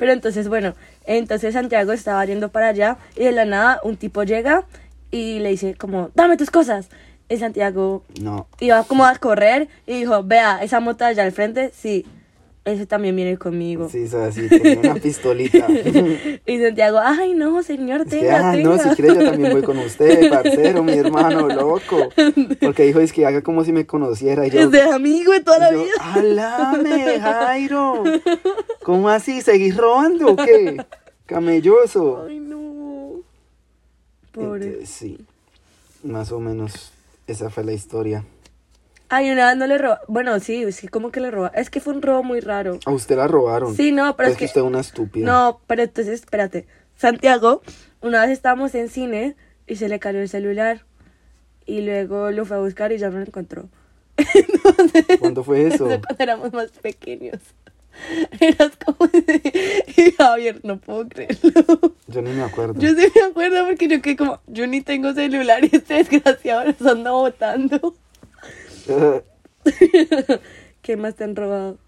Pero 0.02 0.14
entonces, 0.14 0.48
bueno, 0.48 0.74
entonces 1.04 1.54
Santiago 1.54 1.92
estaba 1.92 2.24
yendo 2.24 2.48
para 2.48 2.66
allá 2.66 2.96
y 3.14 3.22
de 3.22 3.30
la 3.30 3.44
nada 3.44 3.80
un 3.84 3.96
tipo 3.96 4.24
llega 4.24 4.64
y 5.12 5.38
le 5.38 5.50
dice 5.50 5.76
como, 5.76 6.10
dame 6.16 6.36
tus 6.36 6.50
cosas. 6.50 6.88
Y 7.28 7.36
Santiago 7.36 8.02
No, 8.20 8.48
iba 8.58 8.82
como 8.82 9.06
a 9.06 9.14
correr 9.14 9.68
y 9.86 10.00
dijo, 10.00 10.24
vea, 10.24 10.60
esa 10.60 10.80
moto 10.80 11.04
allá 11.04 11.22
al 11.22 11.30
frente, 11.30 11.70
sí, 11.72 12.04
ese 12.64 12.86
también 12.86 13.16
viene 13.16 13.36
conmigo. 13.38 13.88
sí, 13.88 14.04
o 14.04 14.08
sea, 14.08 14.30
sí, 14.30 14.48
tenía 14.48 14.78
una 14.78 14.94
pistolita. 14.94 15.66
Y 16.46 16.58
Santiago, 16.60 16.98
ay 17.02 17.34
no, 17.34 17.62
señor, 17.62 18.02
Es 18.02 18.06
que, 18.08 18.20
tenga, 18.20 18.50
ah, 18.50 18.56
no, 18.56 18.76
tenga". 18.78 18.82
si 18.90 18.96
quieres 19.02 19.18
yo 19.18 19.30
también 19.30 19.52
voy 19.52 19.62
con 19.62 19.78
usted, 19.78 20.30
parcero, 20.30 20.82
mi 20.84 20.92
hermano, 20.92 21.48
loco. 21.54 22.08
Porque 22.60 22.84
dijo, 22.84 23.00
es 23.00 23.12
que 23.12 23.26
haga 23.26 23.42
como 23.42 23.64
si 23.64 23.72
me 23.72 23.86
conociera. 23.86 24.46
Y 24.46 24.50
yo, 24.50 24.60
Es 24.60 24.70
de 24.70 24.82
amigo 24.82 25.32
de 25.32 25.40
toda 25.40 25.58
la 25.58 25.72
yo, 25.72 25.82
vida. 25.82 25.92
alame, 26.14 27.20
Jairo. 27.20 28.04
¿Cómo 28.84 29.08
así? 29.08 29.40
¿Seguís 29.42 29.76
robando 29.76 30.32
o 30.32 30.36
qué? 30.36 30.84
Camelloso. 31.26 32.24
Ay, 32.28 32.38
no. 32.40 33.22
Pobre. 34.32 34.66
Entonces, 34.66 34.88
sí, 34.88 35.18
más 36.04 36.32
o 36.32 36.40
menos 36.40 36.92
esa 37.26 37.50
fue 37.50 37.64
la 37.64 37.72
historia. 37.72 38.24
Ay, 39.14 39.30
una 39.30 39.48
vez 39.48 39.58
no 39.58 39.66
le 39.66 39.76
robó. 39.76 39.98
Bueno, 40.08 40.40
sí, 40.40 40.72
sí, 40.72 40.88
como 40.88 41.10
que 41.12 41.20
le 41.20 41.30
robó. 41.30 41.50
Es 41.52 41.68
que 41.68 41.80
fue 41.80 41.92
un 41.92 42.00
robo 42.00 42.22
muy 42.22 42.40
raro. 42.40 42.78
A 42.86 42.92
usted 42.92 43.14
la 43.16 43.28
robaron. 43.28 43.76
Sí, 43.76 43.92
no, 43.92 44.16
pero 44.16 44.30
es 44.30 44.38
que. 44.38 44.46
usted 44.46 44.62
es 44.62 44.66
una 44.66 44.80
estúpida. 44.80 45.26
No, 45.26 45.60
pero 45.66 45.82
entonces, 45.82 46.14
espérate. 46.14 46.66
Santiago, 46.96 47.60
una 48.00 48.22
vez 48.22 48.30
estábamos 48.30 48.74
en 48.74 48.88
cine 48.88 49.36
y 49.66 49.76
se 49.76 49.90
le 49.90 49.98
cayó 49.98 50.18
el 50.20 50.30
celular. 50.30 50.86
y 51.66 51.82
luego 51.82 52.30
lo 52.30 52.46
fue 52.46 52.56
a 52.56 52.60
buscar 52.60 52.90
y 52.90 52.96
ya 52.96 53.10
no 53.10 53.18
lo 53.18 53.24
encontró. 53.26 53.68
¿Cuándo 55.20 55.44
fue 55.44 55.66
eso? 55.66 55.84
Cuando 55.84 56.16
éramos 56.18 56.52
más 56.54 56.70
pequeños. 56.70 57.38
Eras 58.40 58.72
como 58.82 59.06
de, 59.08 59.84
y 59.94 60.10
Javier, 60.12 60.60
no 60.62 60.78
puedo 60.78 61.06
creerlo. 61.06 61.52
Yo 62.06 62.22
ni 62.22 62.30
me 62.30 62.44
acuerdo. 62.44 62.80
Yo 62.80 62.88
sí 62.94 63.12
me 63.14 63.22
acuerdo 63.28 63.66
porque 63.66 63.88
yo 63.88 64.00
que 64.00 64.16
como, 64.16 64.40
yo 64.46 64.66
ni 64.66 64.80
tengo 64.80 65.12
celular 65.12 65.62
y 65.64 65.76
este 65.76 65.94
desgraciado 65.94 66.64
los 66.64 66.90
anda 66.90 67.10
botando. 67.10 67.94
¿Qué 70.82 70.96
más 70.96 71.14
te 71.14 71.24
han 71.24 71.36
robado? 71.36 71.78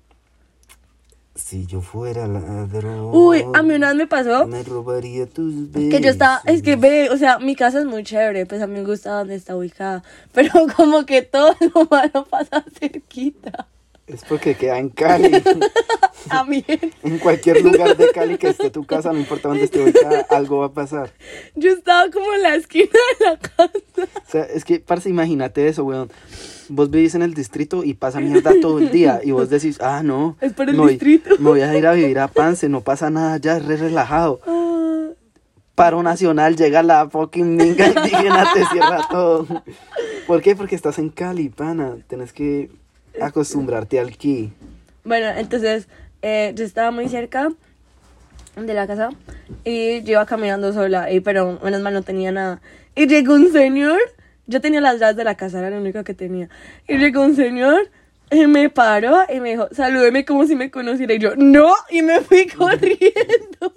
si 1.34 1.66
yo 1.66 1.80
fuera 1.80 2.28
ladrón. 2.28 3.10
Uy, 3.12 3.44
a 3.54 3.62
mí 3.62 3.74
una 3.74 3.88
vez 3.88 3.96
me 3.96 4.06
pasó 4.06 4.46
Me 4.46 4.62
robaría 4.62 5.26
tus 5.26 5.70
besos. 5.70 5.90
que 5.90 6.00
yo 6.00 6.10
estaba, 6.10 6.40
es 6.44 6.62
que 6.62 6.76
ve, 6.76 7.10
o 7.10 7.16
sea, 7.16 7.38
mi 7.38 7.56
casa 7.56 7.80
es 7.80 7.86
muy 7.86 8.04
chévere, 8.04 8.46
pues 8.46 8.62
a 8.62 8.66
mí 8.66 8.74
me 8.74 8.84
gusta 8.84 9.18
donde 9.18 9.34
está 9.34 9.56
ubicada, 9.56 10.02
pero 10.32 10.52
como 10.76 11.04
que 11.06 11.22
todo 11.22 11.56
lo 11.74 11.86
malo 11.90 12.24
pasa 12.30 12.64
cerquita. 12.78 13.66
Es 14.06 14.22
porque 14.28 14.54
queda 14.54 14.78
en 14.78 14.90
Cali. 14.90 15.30
También. 16.28 16.64
en 17.02 17.18
cualquier 17.18 17.62
lugar 17.62 17.96
de 17.96 18.10
Cali 18.12 18.38
que 18.38 18.48
esté 18.48 18.70
tu 18.70 18.84
casa, 18.84 19.12
no 19.12 19.18
importa 19.18 19.48
dónde 19.48 19.64
esté 19.64 19.82
ubicada, 19.82 20.26
algo 20.30 20.58
va 20.58 20.66
a 20.66 20.72
pasar. 20.72 21.10
Yo 21.54 21.70
estaba 21.70 22.10
como 22.10 22.32
en 22.34 22.42
la 22.42 22.54
esquina 22.54 22.88
de 23.18 23.24
la 23.26 23.38
casa. 23.38 23.70
O 23.96 24.30
sea, 24.30 24.42
es 24.44 24.64
que, 24.64 24.80
parce, 24.80 25.08
imagínate 25.10 25.68
eso, 25.68 25.84
weón. 25.84 26.10
Vos 26.70 26.90
vivís 26.90 27.14
en 27.14 27.22
el 27.22 27.34
distrito 27.34 27.84
y 27.84 27.94
pasa 27.94 28.20
mierda 28.20 28.52
todo 28.60 28.78
el 28.78 28.90
día. 28.90 29.20
Y 29.22 29.32
vos 29.32 29.50
decís, 29.50 29.78
ah, 29.82 30.02
no. 30.02 30.36
Es 30.40 30.52
por 30.54 30.68
el 30.68 30.76
me 30.76 30.82
voy- 30.82 30.90
distrito. 30.92 31.30
Me 31.38 31.50
voy 31.50 31.60
a 31.60 31.76
ir 31.76 31.86
a 31.86 31.92
vivir 31.92 32.18
a 32.18 32.28
Pance, 32.28 32.68
no 32.70 32.80
pasa 32.82 33.10
nada, 33.10 33.36
ya 33.38 33.56
es 33.58 33.64
re 33.66 33.76
relajado. 33.76 34.40
Ah, 34.46 35.08
Paro 35.74 36.02
nacional, 36.02 36.56
llega 36.56 36.82
la 36.82 37.08
fucking 37.10 37.56
minga 37.56 37.88
indígena, 37.88 38.48
te 38.54 38.64
cierra 38.66 39.06
todo. 39.10 39.46
¿Por 40.26 40.40
qué? 40.40 40.54
Porque 40.56 40.74
estás 40.76 40.98
en 40.98 41.10
Cali, 41.10 41.48
pana. 41.48 41.96
Tenés 42.06 42.32
que 42.32 42.70
acostumbrarte 43.20 43.98
al 44.00 44.16
ki. 44.16 44.52
Bueno, 45.04 45.28
entonces 45.36 45.88
eh, 46.22 46.52
yo 46.54 46.64
estaba 46.64 46.90
muy 46.90 47.08
cerca 47.08 47.50
de 48.56 48.74
la 48.74 48.86
casa 48.86 49.10
y 49.64 50.02
yo 50.02 50.12
iba 50.12 50.26
caminando 50.26 50.72
sola, 50.72 51.10
y, 51.12 51.20
pero 51.20 51.58
menos 51.62 51.82
mal 51.82 51.94
no 51.94 52.02
tenía 52.02 52.32
nada. 52.32 52.60
Y 52.94 53.06
llegó 53.06 53.34
un 53.34 53.52
señor, 53.52 53.98
yo 54.46 54.60
tenía 54.60 54.80
las 54.80 55.00
llaves 55.00 55.16
de 55.16 55.24
la 55.24 55.36
casa, 55.36 55.58
era 55.58 55.70
lo 55.70 55.78
único 55.78 56.04
que 56.04 56.14
tenía. 56.14 56.48
Y 56.88 56.96
llegó 56.98 57.22
un 57.22 57.36
señor 57.36 57.90
y 58.30 58.46
me 58.46 58.70
paró 58.70 59.24
y 59.32 59.40
me 59.40 59.50
dijo, 59.50 59.68
salúdeme 59.72 60.24
como 60.24 60.46
si 60.46 60.54
me 60.54 60.70
conociera. 60.70 61.14
Y 61.14 61.18
yo, 61.18 61.36
no, 61.36 61.74
y 61.90 62.02
me 62.02 62.20
fui 62.20 62.46
corriendo. 62.56 63.72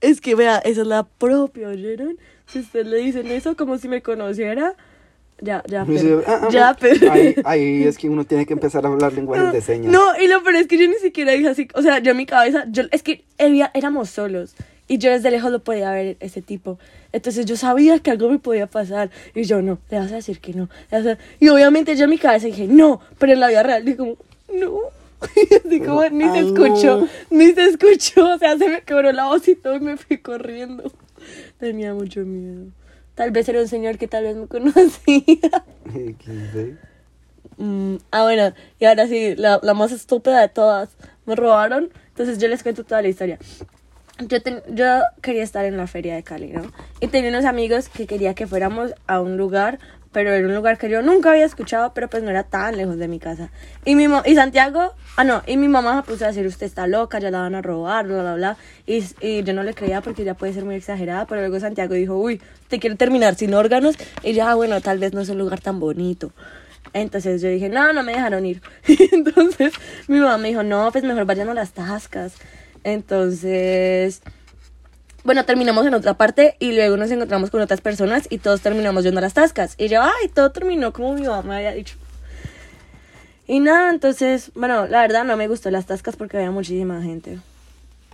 Es 0.00 0.20
que 0.20 0.34
vea, 0.34 0.58
esa 0.58 0.80
es 0.80 0.86
la 0.86 1.04
propia, 1.04 1.68
¿oyeron? 1.68 2.18
Si 2.46 2.60
usted 2.60 2.86
le 2.86 2.98
dicen 2.98 3.28
eso 3.28 3.56
como 3.56 3.78
si 3.78 3.88
me 3.88 4.02
conociera, 4.02 4.74
ya, 5.42 5.62
ya, 5.66 5.84
pero, 5.84 6.22
"Ah, 6.26 6.40
ah, 6.44 6.48
ya, 6.50 6.68
ah". 6.70 6.76
pero. 6.80 7.10
Ahí, 7.12 7.34
ahí 7.44 7.82
es 7.84 7.98
que 7.98 8.08
uno 8.08 8.24
tiene 8.24 8.46
que 8.46 8.52
empezar 8.54 8.84
a 8.86 8.88
hablar 8.88 9.12
lenguajes 9.12 9.52
de 9.52 9.60
señas. 9.60 9.92
No, 9.92 10.16
y 10.18 10.26
lo 10.28 10.42
peor 10.42 10.56
es 10.56 10.66
que 10.68 10.78
yo 10.78 10.88
ni 10.88 10.94
siquiera 10.94 11.32
dije 11.32 11.48
así, 11.48 11.68
o 11.74 11.82
sea, 11.82 11.98
yo 11.98 12.12
en 12.12 12.16
mi 12.16 12.26
cabeza, 12.26 12.64
yo, 12.68 12.84
es 12.90 13.02
que 13.02 13.24
había- 13.38 13.70
éramos 13.74 14.08
solos 14.08 14.54
y 14.88 14.98
yo 14.98 15.10
desde 15.10 15.30
lejos 15.30 15.50
lo 15.50 15.58
podía 15.58 15.90
ver 15.90 16.16
ese 16.20 16.40
tipo. 16.42 16.78
Entonces 17.12 17.44
yo 17.44 17.56
sabía 17.56 17.98
que 17.98 18.10
algo 18.10 18.30
me 18.30 18.38
podía 18.38 18.66
pasar 18.66 19.10
y 19.34 19.42
yo 19.44 19.60
no, 19.62 19.78
le 19.90 19.98
vas 19.98 20.12
a 20.12 20.16
decir 20.16 20.38
que 20.40 20.54
no. 20.54 20.68
a- 20.90 21.18
Y 21.40 21.48
obviamente 21.48 21.96
yo 21.96 22.04
en 22.04 22.10
mi 22.10 22.18
cabeza 22.18 22.46
dije 22.46 22.66
no, 22.68 23.00
pero 23.18 23.32
en 23.34 23.40
la 23.40 23.48
vida 23.48 23.62
real 23.62 23.84
dije 23.84 23.96
como 23.98 24.16
no. 24.54 24.78
Y 25.36 25.54
así 25.54 25.80
como 25.80 26.02
ni 26.08 26.24
se 26.24 26.30
Ay, 26.38 26.46
escuchó, 26.46 27.00
no. 27.02 27.08
ni 27.30 27.52
se 27.52 27.64
escuchó, 27.66 28.32
o 28.34 28.38
sea, 28.38 28.58
se 28.58 28.68
me 28.68 28.82
quebró 28.82 29.12
la 29.12 29.26
voz 29.26 29.46
y 29.48 29.54
todo 29.54 29.76
y 29.76 29.80
me 29.80 29.96
fui 29.96 30.18
corriendo. 30.18 30.90
Tenía 31.60 31.94
mucho 31.94 32.20
miedo. 32.20 32.66
Tal 33.22 33.30
vez 33.30 33.48
era 33.48 33.60
un 33.60 33.68
señor 33.68 33.98
que 33.98 34.08
tal 34.08 34.24
vez 34.24 34.34
me 34.34 34.46
conocía. 34.48 35.62
XD. 35.86 36.74
Mm, 37.56 37.96
ah, 38.10 38.22
bueno, 38.24 38.52
y 38.80 38.84
ahora 38.84 39.06
sí, 39.06 39.36
la, 39.36 39.60
la 39.62 39.74
más 39.74 39.92
estúpida 39.92 40.40
de 40.40 40.48
todas. 40.48 40.88
Me 41.24 41.36
robaron, 41.36 41.90
entonces 42.08 42.38
yo 42.38 42.48
les 42.48 42.64
cuento 42.64 42.82
toda 42.82 43.00
la 43.00 43.06
historia. 43.06 43.38
Yo, 44.26 44.42
ten- 44.42 44.60
yo 44.70 45.02
quería 45.20 45.44
estar 45.44 45.64
en 45.66 45.76
la 45.76 45.86
feria 45.86 46.16
de 46.16 46.24
Cali, 46.24 46.48
¿no? 46.48 46.62
Y 46.98 47.06
tenía 47.06 47.30
unos 47.30 47.44
amigos 47.44 47.88
que 47.88 48.08
quería 48.08 48.34
que 48.34 48.48
fuéramos 48.48 48.92
a 49.06 49.20
un 49.20 49.36
lugar, 49.36 49.78
pero 50.12 50.30
era 50.30 50.46
un 50.46 50.54
lugar 50.54 50.78
que 50.78 50.88
yo 50.88 51.02
nunca 51.02 51.30
había 51.30 51.46
escuchado, 51.46 51.92
pero 51.94 52.08
pues 52.08 52.22
no 52.22 52.30
era 52.30 52.44
tan 52.44 52.76
lejos 52.76 52.98
de 52.98 53.08
mi 53.08 53.18
casa. 53.18 53.50
Y, 53.84 53.94
mi 53.94 54.06
y 54.24 54.34
Santiago, 54.34 54.92
ah, 55.16 55.24
no, 55.24 55.42
y 55.46 55.56
mi 55.56 55.68
mamá 55.68 55.96
se 56.02 56.10
puso 56.10 56.24
a 56.24 56.28
decir, 56.28 56.46
usted 56.46 56.66
está 56.66 56.86
loca, 56.86 57.18
ya 57.18 57.30
la 57.30 57.40
van 57.40 57.54
a 57.54 57.62
robar, 57.62 58.06
bla, 58.06 58.20
bla, 58.20 58.34
bla. 58.34 58.56
Y, 58.86 59.04
y 59.20 59.42
yo 59.42 59.54
no 59.54 59.62
le 59.62 59.74
creía 59.74 60.02
porque 60.02 60.24
ya 60.24 60.34
puede 60.34 60.52
ser 60.52 60.64
muy 60.64 60.74
exagerada, 60.74 61.26
pero 61.26 61.40
luego 61.40 61.58
Santiago 61.58 61.94
dijo, 61.94 62.16
uy, 62.16 62.40
te 62.68 62.78
quiero 62.78 62.96
terminar 62.96 63.34
sin 63.34 63.54
órganos. 63.54 63.96
Y 64.22 64.34
ya, 64.34 64.54
bueno, 64.54 64.80
tal 64.80 64.98
vez 64.98 65.14
no 65.14 65.22
es 65.22 65.28
un 65.30 65.38
lugar 65.38 65.60
tan 65.60 65.80
bonito. 65.80 66.32
Entonces 66.92 67.40
yo 67.40 67.48
dije, 67.48 67.68
no, 67.68 67.92
no 67.92 68.02
me 68.02 68.12
dejaron 68.12 68.44
ir. 68.44 68.60
Entonces 69.12 69.72
mi 70.08 70.18
mamá 70.18 70.36
me 70.38 70.48
dijo, 70.48 70.62
no, 70.62 70.90
pues 70.92 71.04
mejor 71.04 71.24
vayan 71.24 71.48
a 71.48 71.54
las 71.54 71.72
tascas. 71.72 72.34
Entonces, 72.84 74.22
bueno, 75.24 75.44
terminamos 75.44 75.86
en 75.86 75.94
otra 75.94 76.14
parte 76.14 76.56
y 76.58 76.72
luego 76.72 76.96
nos 76.96 77.10
encontramos 77.10 77.50
con 77.50 77.60
otras 77.60 77.80
personas 77.80 78.26
y 78.30 78.38
todos 78.38 78.60
terminamos 78.60 79.04
yendo 79.04 79.18
a 79.18 79.22
las 79.22 79.34
tascas. 79.34 79.74
Y 79.78 79.88
yo, 79.88 80.02
ay, 80.02 80.28
todo 80.34 80.50
terminó 80.50 80.92
como 80.92 81.14
mi 81.14 81.22
mamá 81.22 81.42
me 81.42 81.56
había 81.56 81.72
dicho. 81.72 81.96
Y 83.46 83.60
nada, 83.60 83.90
entonces, 83.90 84.50
bueno, 84.54 84.86
la 84.86 85.02
verdad 85.02 85.24
no 85.24 85.36
me 85.36 85.48
gustó 85.48 85.70
las 85.70 85.86
tascas 85.86 86.16
porque 86.16 86.38
había 86.38 86.50
muchísima 86.50 87.02
gente. 87.02 87.38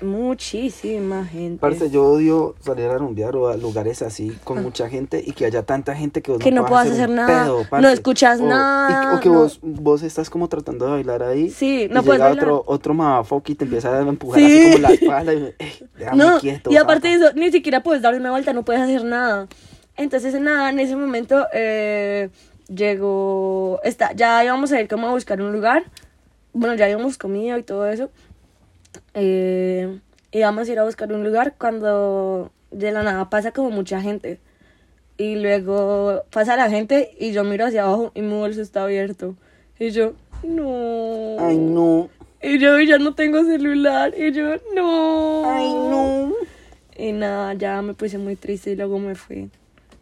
Muchísima 0.00 1.24
gente. 1.24 1.60
Parce, 1.60 1.90
yo 1.90 2.04
odio 2.04 2.54
salir 2.60 2.86
a 2.86 2.98
rumbear 2.98 3.34
o 3.36 3.48
a 3.48 3.56
lugares 3.56 4.02
así 4.02 4.36
con 4.44 4.62
mucha 4.62 4.88
gente 4.88 5.22
y 5.24 5.32
que 5.32 5.44
haya 5.46 5.62
tanta 5.62 5.94
gente 5.94 6.22
que 6.22 6.30
vos 6.32 6.40
Que 6.40 6.50
no 6.50 6.64
puedas 6.66 6.86
un 6.86 6.92
hacer 6.92 7.10
nada, 7.10 7.44
pedo, 7.44 7.66
no 7.80 7.88
escuchas 7.88 8.40
O- 8.40 8.44
y- 8.44 8.46
nada, 8.48 9.16
o 9.16 9.20
que 9.20 9.28
no. 9.28 9.34
vos, 9.40 9.58
vos 9.62 10.02
estás 10.02 10.30
como 10.30 10.48
tratando 10.48 10.86
de 10.86 10.92
bailar 10.92 11.22
ahí. 11.22 11.50
Sí, 11.50 11.84
y 11.84 11.88
no 11.88 12.02
puedes 12.02 12.20
llega 12.20 12.28
bailar. 12.30 12.44
otro, 12.44 12.64
otro 12.66 12.94
motherfucker 12.94 13.52
y 13.52 13.54
te 13.56 13.64
empieza 13.64 13.96
a 13.96 14.00
empujar 14.00 14.40
Sí. 14.40 14.46
así 14.46 14.72
como 14.72 14.78
la 14.88 14.94
espalda 14.94 15.34
y 15.34 15.54
déjame 15.98 16.16
No, 16.24 16.40
quieto. 16.40 16.70
y 16.70 16.76
aparte 16.76 17.08
de 17.08 17.14
eso, 17.14 17.32
ni 17.34 17.50
siquiera 17.50 17.82
puedes 17.82 18.02
dar 18.02 18.14
una 18.14 18.30
vuelta, 18.30 18.52
no 18.52 18.64
puedes 18.64 18.82
hacer 18.82 19.04
nada. 19.04 19.48
Entonces, 19.96 20.40
nada, 20.40 20.70
en 20.70 20.78
ese 20.78 20.94
momento 20.94 21.46
eh, 21.52 22.30
llegó, 22.68 23.80
está, 23.82 24.12
ya 24.12 24.44
íbamos 24.44 24.70
a 24.72 24.80
ir 24.80 24.88
como 24.88 25.08
a 25.08 25.10
buscar 25.10 25.40
un 25.42 25.52
lugar. 25.52 25.84
Bueno, 26.52 26.74
ya 26.76 26.84
habíamos 26.86 27.18
comido 27.18 27.58
y 27.58 27.62
todo 27.62 27.86
eso. 27.88 28.10
Eh, 29.20 29.98
íbamos 30.32 30.68
a 30.68 30.72
ir 30.72 30.78
a 30.78 30.84
buscar 30.84 31.12
un 31.12 31.24
lugar 31.24 31.54
cuando 31.58 32.52
de 32.70 32.92
la 32.92 33.02
nada 33.02 33.30
pasa 33.30 33.52
como 33.52 33.70
mucha 33.70 34.00
gente. 34.00 34.38
Y 35.16 35.34
luego 35.34 36.22
pasa 36.30 36.56
la 36.56 36.70
gente 36.70 37.10
y 37.18 37.32
yo 37.32 37.42
miro 37.42 37.66
hacia 37.66 37.82
abajo 37.82 38.12
y 38.14 38.22
mi 38.22 38.34
bolso 38.34 38.62
está 38.62 38.84
abierto. 38.84 39.34
Y 39.78 39.90
yo, 39.90 40.12
no. 40.44 41.36
Ay, 41.40 41.56
no. 41.56 42.08
Y 42.40 42.58
yo 42.58 42.78
ya 42.80 42.98
no 42.98 43.14
tengo 43.14 43.42
celular. 43.44 44.14
Y 44.16 44.30
yo, 44.32 44.56
no. 44.74 45.42
Ay, 45.44 45.72
no. 45.72 46.32
Y 46.96 47.12
nada, 47.12 47.54
ya 47.54 47.82
me 47.82 47.94
puse 47.94 48.18
muy 48.18 48.36
triste 48.36 48.70
y 48.70 48.76
luego 48.76 48.98
me 49.00 49.16
fui. 49.16 49.50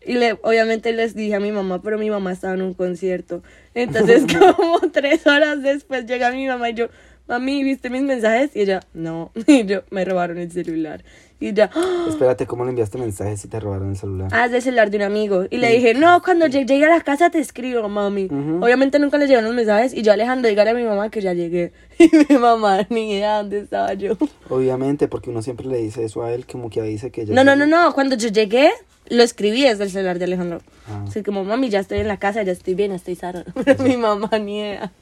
Y 0.04 0.14
le, 0.14 0.38
obviamente 0.42 0.92
les 0.92 1.14
dije 1.14 1.34
a 1.34 1.40
mi 1.40 1.50
mamá, 1.50 1.82
pero 1.82 1.98
mi 1.98 2.10
mamá 2.10 2.32
estaba 2.32 2.54
en 2.54 2.62
un 2.62 2.74
concierto. 2.74 3.42
Entonces, 3.74 4.24
como 4.56 4.80
tres 4.92 5.26
horas 5.26 5.62
después 5.62 6.06
llega 6.06 6.30
mi 6.30 6.46
mamá 6.46 6.70
y 6.70 6.74
yo, 6.74 6.88
mami, 7.28 7.64
¿viste 7.64 7.90
mis 7.90 8.02
mensajes? 8.02 8.54
Y 8.54 8.62
ella, 8.62 8.80
no. 8.94 9.32
Y 9.46 9.64
yo, 9.64 9.82
me 9.90 10.04
robaron 10.04 10.38
el 10.38 10.50
celular. 10.50 11.04
Y 11.38 11.52
ya, 11.52 11.70
¡ah! 11.74 12.06
Espérate, 12.08 12.46
¿cómo 12.46 12.64
le 12.64 12.70
enviaste 12.70 12.96
mensajes 12.96 13.42
si 13.42 13.48
te 13.48 13.60
robaron 13.60 13.90
el 13.90 13.96
celular? 13.96 14.30
Ah, 14.32 14.46
es 14.46 14.52
del 14.52 14.62
celular 14.62 14.90
de 14.90 14.96
un 14.96 15.02
amigo. 15.02 15.44
Y 15.50 15.58
le 15.58 15.70
dije, 15.70 15.92
no, 15.92 16.22
cuando 16.22 16.46
llegue 16.46 16.64
llegue 16.64 16.86
a 16.86 16.88
la 16.88 17.02
casa 17.02 17.28
te 17.28 17.38
escribo, 17.38 17.86
mami. 17.88 18.28
Obviamente 18.60 18.98
nunca 18.98 19.18
le 19.18 19.26
llegaron 19.26 19.44
los 19.44 19.54
mensajes. 19.54 19.92
Y 19.92 20.02
yo, 20.02 20.12
Alejandro, 20.12 20.48
dígale 20.48 20.70
a 20.70 20.74
mi 20.74 20.84
mamá 20.84 21.10
que 21.10 21.20
ya 21.20 21.34
llegué. 21.34 21.72
Y 21.98 22.10
mi 22.28 22.38
mamá, 22.38 22.86
ni 22.90 23.12
idea 23.12 23.38
dónde 23.38 23.60
estaba 23.60 23.94
yo. 23.94 24.16
Obviamente, 24.50 25.08
porque 25.08 25.30
uno 25.30 25.40
siempre 25.40 25.66
le 25.66 25.78
dice 25.78 26.04
eso 26.04 26.22
a 26.22 26.32
él, 26.32 26.46
como 26.46 26.68
que 26.70 26.82
dice 26.82 27.10
que 27.10 27.24
ya. 27.26 27.34
No, 27.34 27.42
no, 27.42 27.56
no, 27.56 27.66
no. 27.66 27.92
Cuando 27.94 28.16
yo 28.16 28.28
llegué, 28.28 28.70
lo 29.08 29.22
escribí 29.22 29.62
desde 29.62 29.84
el 29.84 29.90
celular 29.90 30.18
de 30.18 30.24
Alejandro. 30.24 30.60
Ah. 30.88 31.04
Así 31.06 31.22
como, 31.22 31.44
mami, 31.44 31.68
ya 31.68 31.80
estoy 31.80 31.98
en 31.98 32.08
la 32.08 32.18
casa, 32.18 32.42
ya 32.42 32.52
estoy 32.52 32.74
bien, 32.74 32.92
estoy 32.92 33.14
sana. 33.14 33.44
Pero 33.64 33.82
mi 33.82 33.96
mamá 33.96 34.30
ni 34.38 34.58
idea. 34.58 34.92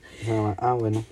Ah, 0.58 0.72
bueno. 0.72 1.04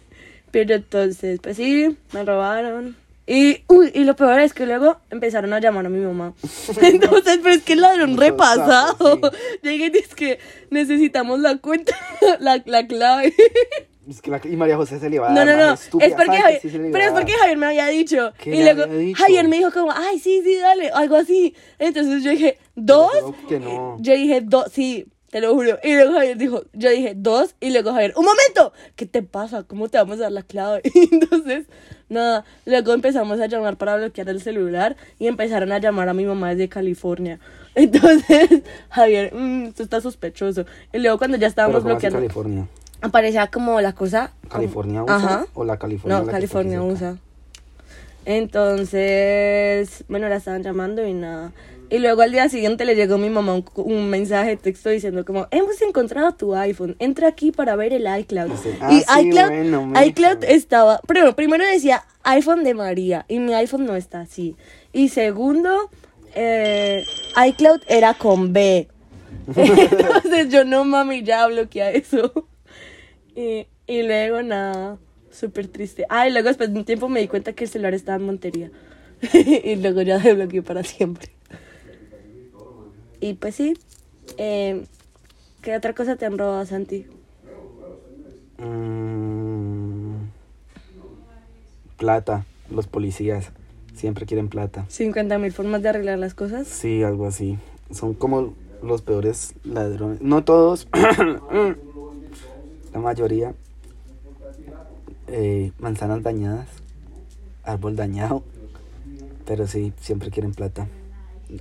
Pero 0.52 0.74
entonces, 0.76 1.40
pues 1.42 1.56
sí, 1.56 1.96
me 2.12 2.24
robaron. 2.24 2.94
Y, 3.26 3.62
uy, 3.68 3.90
y 3.94 4.04
lo 4.04 4.14
peor 4.16 4.40
es 4.40 4.52
que 4.52 4.66
luego 4.66 4.98
empezaron 5.10 5.52
a 5.52 5.60
llamar 5.60 5.86
a 5.86 5.88
mi 5.88 6.00
mamá. 6.00 6.34
Entonces, 6.82 7.38
pero 7.42 7.54
es 7.54 7.62
que 7.62 7.72
el 7.74 7.80
ladrón 7.80 8.16
repasado. 8.16 9.20
Llegué 9.62 9.86
y 9.86 9.90
dice 9.90 10.14
que 10.16 10.38
necesitamos 10.70 11.38
la 11.40 11.56
cuenta, 11.58 11.96
la, 12.40 12.62
la 12.66 12.86
clave. 12.86 13.32
Es 14.08 14.20
que 14.20 14.30
la, 14.32 14.40
y 14.42 14.56
María 14.56 14.76
José 14.76 14.98
se 14.98 15.08
le 15.08 15.20
va 15.20 15.28
a 15.28 15.30
No, 15.30 15.46
dar 15.46 15.56
no, 15.56 15.66
no. 15.68 15.72
estúpida, 15.74 16.08
Es 16.08 16.14
porque 16.14 16.26
¿sabe 16.26 16.38
que 16.38 16.42
Javier, 16.42 16.60
sí 16.62 16.68
pero 16.70 16.88
iba 16.98 17.06
es 17.06 17.12
porque 17.12 17.32
Javier 17.32 17.56
me 17.56 17.66
había 17.66 17.86
dicho. 17.86 18.32
¿Qué 18.38 18.56
Y 18.56 18.62
luego 18.64 18.86
dicho? 18.86 19.22
Javier 19.22 19.48
me 19.48 19.56
dijo 19.58 19.70
como, 19.72 19.92
ay, 19.92 20.18
sí, 20.18 20.42
sí, 20.44 20.56
dale, 20.56 20.90
algo 20.90 21.14
así. 21.16 21.54
Entonces 21.78 22.24
yo 22.24 22.30
dije, 22.32 22.58
¿dos? 22.74 23.12
Yo 23.48 23.60
no. 23.60 23.96
Yo 24.00 24.14
dije, 24.14 24.40
dos, 24.42 24.66
sí. 24.72 25.06
Te 25.32 25.40
lo 25.40 25.54
juro. 25.54 25.78
Y 25.82 25.94
luego 25.94 26.12
Javier 26.12 26.36
dijo, 26.36 26.62
yo 26.74 26.90
dije, 26.90 27.14
dos. 27.16 27.54
Y 27.58 27.70
luego 27.70 27.92
Javier, 27.94 28.12
un 28.16 28.26
momento, 28.26 28.74
¿qué 28.96 29.06
te 29.06 29.22
pasa? 29.22 29.62
¿Cómo 29.62 29.88
te 29.88 29.96
vamos 29.96 30.18
a 30.18 30.24
dar 30.24 30.32
la 30.32 30.42
clave? 30.42 30.82
Y 30.94 31.08
entonces, 31.10 31.64
nada, 32.10 32.44
luego 32.66 32.92
empezamos 32.92 33.40
a 33.40 33.46
llamar 33.46 33.78
para 33.78 33.96
bloquear 33.96 34.28
el 34.28 34.42
celular 34.42 34.94
y 35.18 35.28
empezaron 35.28 35.72
a 35.72 35.78
llamar 35.78 36.10
a 36.10 36.12
mi 36.14 36.26
mamá 36.26 36.50
desde 36.50 36.68
California. 36.68 37.40
Entonces, 37.74 38.60
Javier, 38.90 39.32
mmm, 39.34 39.64
esto 39.68 39.82
está 39.82 40.02
sospechoso. 40.02 40.66
Y 40.92 40.98
luego 40.98 41.16
cuando 41.16 41.38
ya 41.38 41.46
estábamos 41.46 41.76
Pero 41.76 41.82
¿cómo 41.84 41.96
así 41.96 42.06
bloqueando, 42.08 42.18
California? 42.18 42.66
aparecía 43.00 43.46
como 43.46 43.80
la 43.80 43.94
cosa... 43.94 44.32
como- 44.42 44.52
¿California 44.52 45.02
USA 45.02 45.14
Ajá. 45.16 45.46
o 45.54 45.64
la 45.64 45.78
California? 45.78 46.18
No, 46.18 46.26
la 46.26 46.32
California? 46.32 46.82
USA. 46.82 47.16
Entonces, 48.26 50.04
bueno, 50.08 50.28
la 50.28 50.36
estaban 50.36 50.62
llamando 50.62 51.06
y 51.06 51.14
nada. 51.14 51.52
Y 51.92 51.98
luego 51.98 52.22
al 52.22 52.32
día 52.32 52.48
siguiente 52.48 52.86
le 52.86 52.94
llegó 52.94 53.16
a 53.16 53.18
mi 53.18 53.28
mamá 53.28 53.52
un, 53.52 53.66
un 53.76 54.08
mensaje 54.08 54.48
de 54.48 54.56
texto 54.56 54.88
diciendo 54.88 55.26
como, 55.26 55.46
hemos 55.50 55.82
encontrado 55.82 56.32
tu 56.32 56.54
iPhone, 56.54 56.96
entra 56.98 57.28
aquí 57.28 57.52
para 57.52 57.76
ver 57.76 57.92
el 57.92 58.06
iCloud. 58.20 58.50
Sí. 58.62 58.70
y 58.70 59.02
Ah, 59.06 59.18
sí, 59.18 59.28
iCloud, 59.28 59.48
bueno, 59.48 59.92
iCloud 60.02 60.42
estaba, 60.44 61.02
primero, 61.06 61.36
primero 61.36 61.66
decía 61.66 62.02
iPhone 62.22 62.64
de 62.64 62.72
María 62.72 63.26
y 63.28 63.40
mi 63.40 63.52
iPhone 63.52 63.84
no 63.84 63.94
está 63.94 64.22
así. 64.22 64.56
Y 64.94 65.10
segundo, 65.10 65.90
eh, 66.34 67.04
iCloud 67.48 67.82
era 67.86 68.14
con 68.14 68.54
B. 68.54 68.88
Entonces 69.54 70.48
yo 70.48 70.64
no 70.64 70.86
mami, 70.86 71.22
ya 71.22 71.46
bloquea 71.46 71.90
eso. 71.90 72.32
Y, 73.36 73.66
y 73.86 74.02
luego 74.02 74.42
nada, 74.42 74.96
súper 75.30 75.68
triste. 75.68 76.06
Ah, 76.08 76.26
y 76.26 76.32
luego 76.32 76.48
después 76.48 76.72
de 76.72 76.78
un 76.78 76.86
tiempo 76.86 77.10
me 77.10 77.20
di 77.20 77.28
cuenta 77.28 77.52
que 77.52 77.64
el 77.64 77.70
celular 77.70 77.92
estaba 77.92 78.16
en 78.16 78.24
Montería. 78.24 78.70
y 79.34 79.76
luego 79.76 80.00
ya 80.00 80.16
desbloqueé 80.18 80.62
para 80.62 80.82
siempre. 80.82 81.28
Y 83.22 83.34
pues 83.34 83.54
sí. 83.54 83.74
eh, 84.36 84.84
¿Qué 85.62 85.76
otra 85.76 85.94
cosa 85.94 86.16
te 86.16 86.26
han 86.26 86.36
robado, 86.36 86.66
Santi? 86.66 87.06
Mm, 88.58 90.14
plata, 91.96 92.44
los 92.68 92.88
policías 92.88 93.52
siempre 93.94 94.26
quieren 94.26 94.48
plata. 94.48 94.86
50 94.88 95.38
mil 95.38 95.52
formas 95.52 95.82
de 95.82 95.90
arreglar 95.90 96.18
las 96.18 96.34
cosas. 96.34 96.66
Sí, 96.66 97.04
algo 97.04 97.28
así. 97.28 97.58
Son 97.92 98.14
como 98.14 98.54
los 98.82 99.02
peores 99.02 99.54
ladrones. 99.62 100.20
No 100.20 100.42
todos, 100.42 100.88
la 102.92 102.98
mayoría. 102.98 103.54
Eh, 105.28 105.70
manzanas 105.78 106.24
dañadas, 106.24 106.66
árbol 107.62 107.94
dañado. 107.94 108.42
Pero 109.46 109.68
sí, 109.68 109.92
siempre 110.00 110.32
quieren 110.32 110.54
plata. 110.54 110.88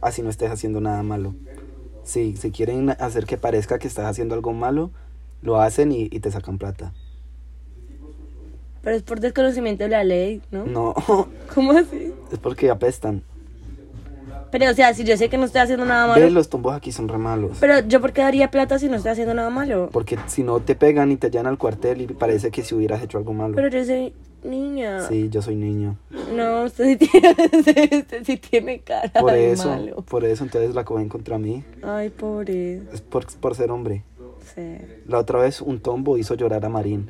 Así 0.01 0.21
no 0.21 0.29
estés 0.29 0.51
haciendo 0.51 0.81
nada 0.81 1.03
malo. 1.03 1.35
Sí, 2.03 2.35
si 2.37 2.51
quieren 2.51 2.89
hacer 2.91 3.25
que 3.25 3.37
parezca 3.37 3.79
que 3.79 3.87
estás 3.87 4.05
haciendo 4.05 4.35
algo 4.35 4.53
malo, 4.53 4.91
lo 5.41 5.61
hacen 5.61 5.91
y, 5.91 6.03
y 6.11 6.19
te 6.19 6.31
sacan 6.31 6.57
plata. 6.57 6.93
Pero 8.81 8.95
es 8.95 9.03
por 9.03 9.19
desconocimiento 9.19 9.83
de 9.83 9.89
la 9.89 10.03
ley, 10.03 10.41
¿no? 10.51 10.65
No, 10.65 10.93
¿Cómo 11.53 11.71
así? 11.73 12.13
es 12.31 12.39
porque 12.39 12.69
apestan. 12.69 13.21
Pero, 14.51 14.69
o 14.69 14.73
sea, 14.73 14.93
si 14.93 15.05
yo 15.05 15.15
sé 15.15 15.29
que 15.29 15.37
no 15.37 15.45
estoy 15.45 15.61
haciendo 15.61 15.85
nada 15.85 16.07
malo. 16.07 16.21
Ve, 16.21 16.29
los 16.29 16.49
tumbos 16.49 16.75
aquí 16.75 16.91
son 16.91 17.07
re 17.07 17.17
malos. 17.17 17.57
Pero 17.61 17.79
yo, 17.87 18.01
¿por 18.01 18.11
qué 18.11 18.21
daría 18.21 18.51
plata 18.51 18.79
si 18.79 18.89
no 18.89 18.97
estoy 18.97 19.13
haciendo 19.13 19.33
nada 19.33 19.49
malo? 19.49 19.89
Porque 19.93 20.17
si 20.27 20.43
no 20.43 20.59
te 20.59 20.75
pegan 20.75 21.09
y 21.11 21.15
te 21.15 21.29
llevan 21.31 21.47
al 21.47 21.57
cuartel 21.57 22.01
y 22.01 22.07
parece 22.07 22.51
que 22.51 22.61
si 22.63 22.75
hubieras 22.75 23.01
hecho 23.01 23.17
algo 23.17 23.33
malo. 23.33 23.55
Pero 23.55 23.69
yo 23.69 23.85
soy 23.85 24.13
niña. 24.43 25.07
Sí, 25.07 25.29
yo 25.29 25.41
soy 25.41 25.55
niño. 25.55 25.97
No, 26.33 26.63
usted 26.63 26.97
sí 26.97 27.09
tiene, 27.09 27.29
usted 27.99 28.23
sí 28.25 28.37
tiene 28.37 28.79
cara 28.79 29.11
Por 29.19 29.31
de 29.33 29.51
eso, 29.51 29.69
malo. 29.69 29.97
por 30.03 30.25
eso 30.25 30.43
entonces 30.43 30.73
la 30.75 30.83
cogen 30.85 31.09
contra 31.09 31.37
mí. 31.37 31.63
Ay, 31.83 32.09
pobre. 32.09 32.81
Es 32.93 33.01
por, 33.01 33.25
por 33.37 33.55
ser 33.55 33.71
hombre. 33.71 34.03
Sí. 34.55 34.77
La 35.07 35.19
otra 35.19 35.39
vez 35.39 35.61
un 35.61 35.79
tombo 35.79 36.17
hizo 36.17 36.35
llorar 36.35 36.65
a 36.65 36.69
Marín. 36.69 37.09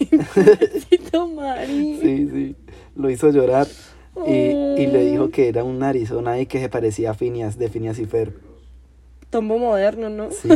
Mari. 1.34 1.98
Sí, 2.02 2.28
sí. 2.32 2.56
Lo 2.96 3.10
hizo 3.10 3.30
llorar 3.30 3.66
y, 4.26 4.32
y 4.32 4.86
le 4.86 5.10
dijo 5.10 5.30
que 5.30 5.48
era 5.48 5.64
un 5.64 5.82
Arizona 5.82 6.38
y 6.40 6.46
que 6.46 6.60
se 6.60 6.68
parecía 6.68 7.10
a 7.10 7.14
Phineas, 7.14 7.58
de 7.58 7.68
Phineas 7.68 7.98
y 7.98 8.06
Ferb. 8.06 8.34
Tombo 9.30 9.58
moderno, 9.58 10.10
¿no? 10.10 10.30
Sí. 10.30 10.48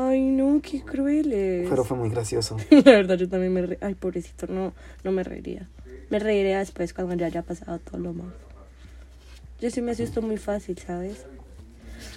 Ay, 0.00 0.20
no, 0.20 0.60
qué 0.62 0.80
crueles. 0.80 1.68
Pero 1.68 1.82
fue 1.82 1.96
muy 1.96 2.08
gracioso. 2.08 2.56
La 2.70 2.92
verdad, 2.92 3.16
yo 3.16 3.28
también 3.28 3.52
me 3.52 3.62
re... 3.62 3.78
Ay, 3.80 3.94
pobrecito, 3.94 4.46
no, 4.46 4.72
no 5.02 5.10
me 5.10 5.24
reiría. 5.24 5.68
Me 6.08 6.20
reiría 6.20 6.60
después 6.60 6.94
cuando 6.94 7.16
ya 7.16 7.26
haya 7.26 7.42
pasado 7.42 7.80
todo 7.80 7.98
lo 7.98 8.12
malo. 8.12 8.30
Yo 9.60 9.70
sí 9.70 9.82
me 9.82 9.90
asusto 9.90 10.22
muy 10.22 10.36
fácil, 10.36 10.78
¿sabes? 10.78 11.26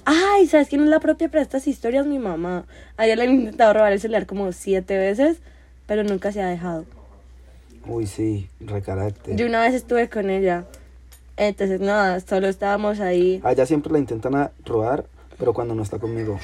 Ay, 0.06 0.46
¿sabes 0.46 0.67
quién 0.67 0.84
es 0.84 0.89
la 0.89 1.00
propia 1.00 1.28
para 1.30 1.41
estas 1.41 1.67
historias? 1.67 2.06
Mi 2.06 2.20
mamá. 2.20 2.65
A 2.98 3.08
ella 3.08 3.15
le 3.15 3.24
han 3.24 3.32
intentado 3.32 3.74
robar 3.74 3.94
el 3.94 4.00
celular 4.00 4.28
como 4.28 4.52
siete 4.52 5.00
veces, 5.00 5.39
pero 5.88 6.04
nunca 6.04 6.32
se 6.32 6.39
ha 6.44 6.48
dejado. 6.48 6.86
Uy, 7.88 8.06
sí, 8.06 8.48
recarácter. 8.60 9.36
Yo 9.36 9.48
una 9.48 9.60
vez 9.60 9.74
estuve 9.74 10.08
con 10.08 10.30
ella. 10.30 10.65
Entonces, 11.36 11.82
nada, 11.82 12.20
solo 12.20 12.48
estábamos 12.48 13.00
ahí. 13.00 13.41
Allá 13.44 13.65
siempre 13.65 13.91
la 13.91 13.98
intentan 13.98 14.52
robar, 14.65 15.06
pero 15.39 15.54
cuando 15.54 15.74
no 15.74 15.82
está 15.82 15.98
conmigo. 15.98 16.39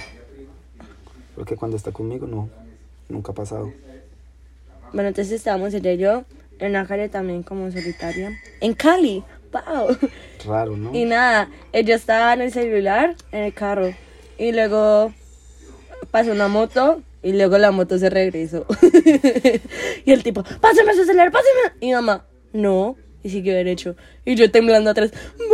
Porque 1.38 1.56
cuando 1.56 1.78
está 1.78 1.92
conmigo 1.92 2.26
no, 2.26 2.50
nunca 3.08 3.32
ha 3.32 3.36
pasado. 3.36 3.72
Bueno, 4.92 5.10
entonces 5.10 5.34
estábamos 5.34 5.72
ella 5.74 5.94
y 5.94 5.98
yo 5.98 6.26
en 6.58 6.86
calle 6.86 7.10
también 7.10 7.44
como 7.44 7.72
solitaria. 7.72 8.32
En 8.60 8.74
Cali. 8.74 9.24
¡Wow! 9.52 9.96
Raro, 10.46 10.76
¿no? 10.76 10.94
Y 10.94 11.06
nada, 11.06 11.50
ella 11.72 11.96
estaba 11.96 12.34
en 12.34 12.42
el 12.42 12.52
celular, 12.52 13.16
en 13.32 13.44
el 13.44 13.54
carro. 13.54 13.94
Y 14.40 14.52
luego 14.52 15.14
pasó 16.12 16.32
una 16.32 16.48
moto 16.48 17.02
y 17.22 17.34
luego 17.34 17.60
la 17.60 17.70
moto 17.70 18.00
se 18.00 18.10
regresó. 18.10 18.66
y 20.06 20.12
el 20.12 20.24
tipo, 20.24 20.44
pásame 20.60 20.96
su 20.96 21.06
celular, 21.06 21.32
pásame. 21.32 21.78
Y 21.80 21.94
mamá, 21.94 22.26
no. 22.52 22.98
Y 23.24 23.30
siguió 23.30 23.54
derecho. 23.54 23.96
Y 24.26 24.36
yo 24.36 24.50
temblando 24.52 24.90
atrás, 24.90 25.12
mami, 25.38 25.48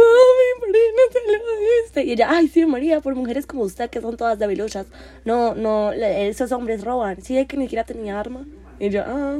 ¿por 0.66 0.72
qué 0.74 0.80
no 0.96 1.12
te 1.12 1.38
lo 1.38 1.84
diste? 1.84 2.04
Y 2.04 2.12
ella, 2.14 2.28
ay, 2.32 2.48
sí, 2.48 2.66
María, 2.66 3.02
por 3.02 3.16
mujeres 3.16 3.46
como 3.46 3.64
usted 3.64 3.90
que 3.90 4.02
son 4.02 4.18
todas 4.18 4.40
debiluchas. 4.40 4.86
No, 5.26 5.56
no, 5.56 5.92
esos 5.92 6.52
hombres 6.52 6.84
roban. 6.84 7.22
Sí, 7.22 7.38
es 7.38 7.48
que 7.48 7.58
ni 7.58 7.66
siquiera 7.66 7.84
tenía 7.84 8.20
arma. 8.20 8.46
Y 8.80 8.90
yo, 8.90 9.02
ah. 9.06 9.40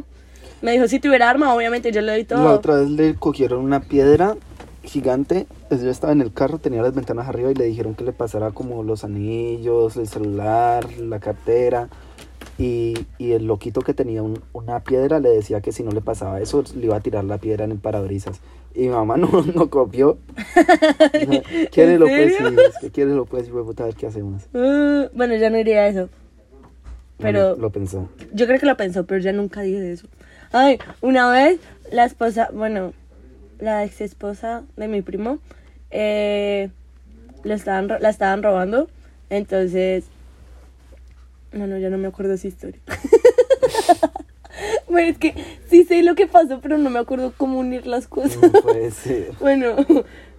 Me 0.62 0.72
dijo, 0.72 0.88
si 0.88 1.00
tuviera 1.00 1.30
arma, 1.30 1.54
obviamente 1.54 1.92
yo 1.92 2.02
le 2.02 2.12
doy 2.14 2.24
todo. 2.24 2.44
La 2.44 2.52
otra 2.54 2.76
vez 2.76 2.90
le 2.90 3.16
cogieron 3.16 3.60
una 3.64 3.82
piedra 3.82 4.36
gigante. 4.84 5.46
pues 5.70 5.82
yo 5.82 5.90
estaba 5.90 6.14
en 6.14 6.22
el 6.22 6.32
carro, 6.34 6.58
tenía 6.60 6.82
las 6.82 6.94
ventanas 6.94 7.28
arriba 7.28 7.52
y 7.52 7.56
le 7.56 7.66
dijeron 7.66 7.96
que 7.96 8.04
le 8.04 8.12
pasara 8.14 8.52
como 8.52 8.84
los 8.84 9.04
anillos, 9.04 9.98
el 9.98 10.08
celular, 10.08 10.86
la 11.00 11.20
cartera. 11.20 11.90
Y, 12.58 13.08
y 13.18 13.32
el 13.32 13.46
loquito 13.48 13.82
que 13.82 13.94
tenía 13.96 14.22
un- 14.22 14.42
una 14.54 14.82
piedra 14.82 15.20
le 15.20 15.30
decía 15.30 15.60
que 15.62 15.72
si 15.72 15.82
no 15.84 15.92
le 15.92 16.02
pasaba 16.02 16.40
eso, 16.40 16.64
le 16.76 16.86
iba 16.86 16.96
a 16.96 17.00
tirar 17.00 17.24
la 17.24 17.40
piedra 17.40 17.66
en 17.66 17.72
el 17.72 17.80
parabrisas. 17.80 18.40
Y 18.76 18.82
mi 18.82 18.90
mamá 18.90 19.18
no, 19.18 19.30
no 19.54 19.70
copió. 19.70 20.18
Quiérelo 21.72 22.06
pues, 22.06 22.36
serio? 22.36 22.50
sí, 22.50 22.56
es 22.70 22.78
que 22.80 22.90
quiérelo 22.92 23.26
pues, 23.26 23.48
y 23.48 23.52
puta, 23.52 23.84
a 23.84 23.86
ver 23.88 23.96
qué 23.96 24.08
hacemos. 24.08 24.44
Ah, 24.54 25.10
bueno, 25.14 25.36
ya 25.36 25.50
no 25.50 25.58
diría 25.58 25.88
eso. 25.88 26.10
Pero 27.20 27.50
Bueno, 27.50 27.62
lo 27.62 27.70
pensó. 27.72 28.10
yo 28.34 28.48
creo 28.48 28.60
que 28.60 28.66
lo 28.66 28.76
pensó, 28.76 29.06
pero 29.06 29.22
ya 29.22 29.32
nunca 29.32 29.62
dije 29.62 29.92
eso. 29.92 30.08
Ay, 30.52 30.80
una 31.02 31.30
vez 31.32 31.60
la 31.92 32.06
esposa, 32.06 32.50
bueno, 32.54 32.94
la 33.60 33.86
ex 33.86 34.02
esposa 34.02 34.64
de 34.76 34.88
mi 34.88 35.02
primo, 35.02 35.40
eh, 35.92 36.70
lo 37.44 37.54
estaban, 37.54 37.88
la 37.88 38.10
estaban 38.10 38.42
robando. 38.44 38.90
Entonces, 39.30 40.06
no, 41.52 41.68
no, 41.68 41.78
ya 41.78 41.90
no 41.90 41.98
me 41.98 42.08
acuerdo 42.08 42.34
esa 42.34 42.48
historia. 42.48 42.82
bueno, 44.94 45.10
es 45.10 45.18
que 45.18 45.34
sí 45.70 45.84
sé 45.84 46.02
lo 46.04 46.16
que 46.16 46.28
pasó, 46.28 46.60
pero 46.62 46.78
no 46.78 46.90
me 46.90 47.00
acuerdo 47.00 47.34
cómo 47.36 47.60
unir 47.60 47.86
las 47.86 48.08
cosas. 48.08 48.42
No 48.42 48.52
puede 48.62 48.92
ser. 48.92 49.32
bueno, 49.42 49.76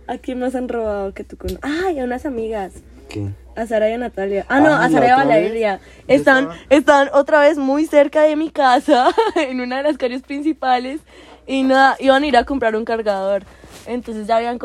¿a 0.07 0.17
quién 0.19 0.39
más 0.41 0.55
han 0.55 0.69
robado 0.69 1.13
que 1.13 1.25
tú 1.25 1.37
conoces? 1.37 1.61
Ay, 1.63 1.99
a 2.01 2.05
unas 2.05 2.25
amigas. 2.25 2.73
¿Qué? 3.09 3.29
A 3.57 3.67
Sara 3.67 3.89
y 3.91 3.93
a 3.93 3.99
Natalia. 3.99 4.47
Ah, 4.49 4.61
no, 4.61 4.73
Ah, 4.73 4.85
a 4.85 4.89
¿la 4.89 4.91
Sara 4.91 5.07
y 5.07 5.11
a? 5.11 5.17
Valeria. 5.17 5.81
Están, 6.09 6.45
estaba- 6.45 6.57
están 6.71 7.09
otra 7.13 7.41
vez 7.41 7.59
muy 7.59 7.87
cerca 7.87 8.23
de 8.23 8.35
mi 8.37 8.51
casa, 8.51 9.09
en 9.37 9.61
una 9.61 9.77
de 9.77 9.83
las 9.85 9.99
calles 9.99 10.23
principales. 10.23 11.01
Y 11.47 11.63
nada, 11.63 11.97
iban 12.01 12.23
a 12.23 12.27
ir 12.27 12.37
a 12.37 12.45
comprar 12.45 12.75
un 12.75 12.85
cargador. 12.87 13.43
Entonces 13.87 14.27
ya 14.27 14.37
habían 14.39 14.59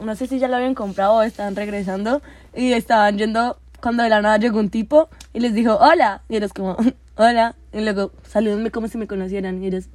no 0.00 0.16
sé 0.16 0.26
si 0.26 0.38
ya 0.38 0.48
lo 0.48 0.56
habían 0.56 0.74
comprado 0.74 1.14
o 1.14 1.22
estaban 1.22 1.54
regresando. 1.54 2.20
Y 2.54 2.72
estaban 2.72 3.16
yendo, 3.18 3.58
cuando 3.80 4.02
de 4.02 4.08
la 4.08 4.20
nada 4.20 4.38
llegó 4.38 4.58
un 4.58 4.70
tipo 4.70 5.08
y 5.32 5.40
les 5.40 5.54
dijo, 5.54 5.76
hola. 5.76 6.22
Y 6.28 6.36
eres 6.36 6.52
como, 6.52 6.76
hola. 7.16 7.54
Y 7.72 7.80
luego, 7.80 8.12
salúdenme 8.22 8.70
como 8.70 8.88
si 8.88 8.98
me 8.98 9.06
conocieran. 9.06 9.62
Y 9.62 9.68
eres, 9.68 9.88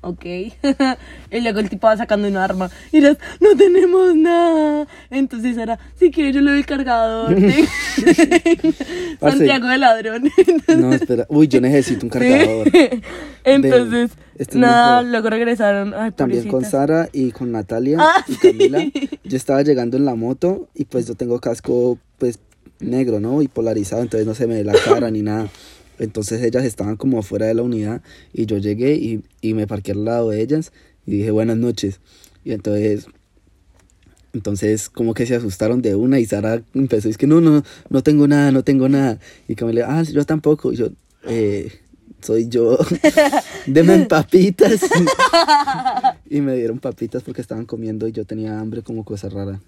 ok. 0.00 0.24
y 1.30 1.40
luego 1.40 1.60
el 1.60 1.70
tipo 1.70 1.86
va 1.86 1.96
sacando 1.96 2.28
un 2.28 2.36
arma. 2.36 2.70
Y 2.92 2.98
eres, 2.98 3.18
no 3.40 3.56
tenemos 3.56 4.14
nada. 4.16 4.86
Entonces 5.10 5.56
era, 5.56 5.78
si 5.96 6.10
quieres 6.10 6.34
yo 6.34 6.40
le 6.40 6.50
doy 6.50 6.60
el 6.60 6.66
cargador. 6.66 7.34
Santiago 9.20 9.68
de 9.68 9.78
ladrón. 9.78 10.30
No, 10.76 10.92
espera. 10.92 11.26
Uy, 11.28 11.48
yo 11.48 11.60
necesito 11.60 12.06
un 12.06 12.10
cargador. 12.10 12.68
Entonces, 13.44 14.10
este 14.36 14.58
nada, 14.58 15.02
luego 15.02 15.30
regresaron. 15.30 15.94
Ay, 15.94 16.10
También 16.12 16.42
con 16.42 16.50
pobrecitas. 16.50 16.70
Sara 16.72 17.08
y 17.12 17.30
con 17.32 17.52
Natalia 17.52 17.98
Ah, 18.00 18.24
y 18.26 18.34
Camila. 18.36 18.84
Yo 19.24 19.36
estaba 19.36 19.62
llegando 19.62 19.96
en 19.96 20.04
la 20.04 20.14
moto 20.14 20.68
y 20.74 20.84
pues 20.84 21.06
yo 21.06 21.14
tengo 21.14 21.40
casco 21.40 21.98
pues 22.18 22.38
negro, 22.80 23.20
¿no? 23.20 23.42
Y 23.42 23.48
polarizado, 23.48 24.02
entonces 24.02 24.26
no 24.26 24.34
se 24.34 24.46
me 24.46 24.56
ve 24.56 24.64
la 24.64 24.74
cara 24.84 25.10
ni 25.10 25.22
nada. 25.22 25.48
Entonces 25.98 26.42
ellas 26.42 26.64
estaban 26.64 26.96
como 26.96 27.22
fuera 27.22 27.46
de 27.46 27.54
la 27.54 27.62
unidad 27.62 28.02
y 28.32 28.46
yo 28.46 28.58
llegué 28.58 28.94
y, 28.94 29.22
y 29.40 29.54
me 29.54 29.66
parqué 29.66 29.92
al 29.92 30.04
lado 30.04 30.30
de 30.30 30.40
ellas 30.40 30.72
y 31.06 31.18
dije 31.18 31.30
buenas 31.30 31.56
noches. 31.56 32.00
Y 32.44 32.52
entonces, 32.52 33.06
entonces 34.32 34.88
como 34.88 35.14
que 35.14 35.26
se 35.26 35.34
asustaron 35.34 35.82
de 35.82 35.94
una 35.94 36.20
y 36.20 36.26
Sara 36.26 36.62
empezó 36.74 37.08
es 37.08 37.18
que 37.18 37.26
no, 37.26 37.40
no, 37.40 37.62
no 37.88 38.02
tengo 38.02 38.28
nada, 38.28 38.52
no 38.52 38.62
tengo 38.62 38.88
nada. 38.88 39.18
Y 39.48 39.54
Camila, 39.54 39.86
ah, 39.88 40.02
yo 40.02 40.24
tampoco. 40.24 40.72
Y 40.72 40.76
yo, 40.76 40.88
eh, 41.24 41.72
soy 42.20 42.48
yo. 42.48 42.78
Deme 43.66 44.06
papitas. 44.06 44.80
y 46.30 46.40
me 46.40 46.54
dieron 46.54 46.78
papitas 46.78 47.22
porque 47.22 47.40
estaban 47.40 47.66
comiendo 47.66 48.06
y 48.08 48.12
yo 48.12 48.24
tenía 48.24 48.58
hambre 48.58 48.82
como 48.82 49.04
cosa 49.04 49.28
rara. 49.28 49.60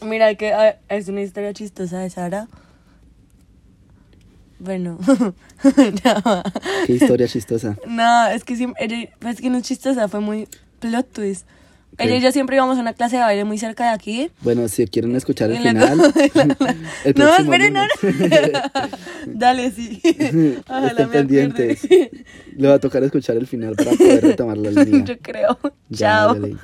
Mira 0.00 0.34
que 0.36 0.52
es 0.88 1.08
una 1.08 1.22
historia 1.22 1.52
chistosa 1.52 2.00
de 2.00 2.10
Sara. 2.10 2.48
Bueno, 4.58 4.98
va. 5.06 6.42
Qué 6.86 6.92
historia 6.94 7.28
chistosa. 7.28 7.76
No, 7.86 8.26
es 8.28 8.44
que 8.44 8.56
siempre, 8.56 8.84
ella, 8.84 9.08
es 9.28 9.40
que 9.40 9.50
no 9.50 9.58
es 9.58 9.64
chistosa, 9.64 10.08
fue 10.08 10.20
muy 10.20 10.48
plot 10.80 11.12
twist. 11.12 11.46
Ella 11.96 12.16
y 12.16 12.20
yo 12.20 12.30
siempre 12.30 12.54
íbamos 12.54 12.78
a 12.78 12.80
una 12.80 12.92
clase 12.92 13.16
de 13.16 13.22
baile 13.22 13.44
muy 13.44 13.58
cerca 13.58 13.84
de 13.84 13.90
aquí. 13.90 14.30
Bueno, 14.42 14.68
si 14.68 14.86
quieren 14.86 15.16
escuchar 15.16 15.50
el 15.50 15.58
final. 15.58 16.00
el 17.04 17.14
no, 17.16 17.36
esperen, 17.36 17.72
no, 17.72 17.82
no. 17.84 17.90
Dale, 19.26 19.70
sí. 19.72 20.00
Ojalá 20.68 20.88
Estén 20.88 21.08
me 21.08 21.12
pendientes. 21.12 21.88
Le 22.56 22.68
va 22.68 22.74
a 22.74 22.78
tocar 22.78 23.02
escuchar 23.02 23.36
el 23.36 23.48
final 23.48 23.74
para 23.74 23.90
poder 23.92 24.22
retomar 24.22 24.58
la 24.58 24.70
línea. 24.70 25.04
Yo 25.04 25.18
creo. 25.18 25.58
Ya, 25.88 25.98
Chao. 25.98 26.34
dale. 26.34 26.56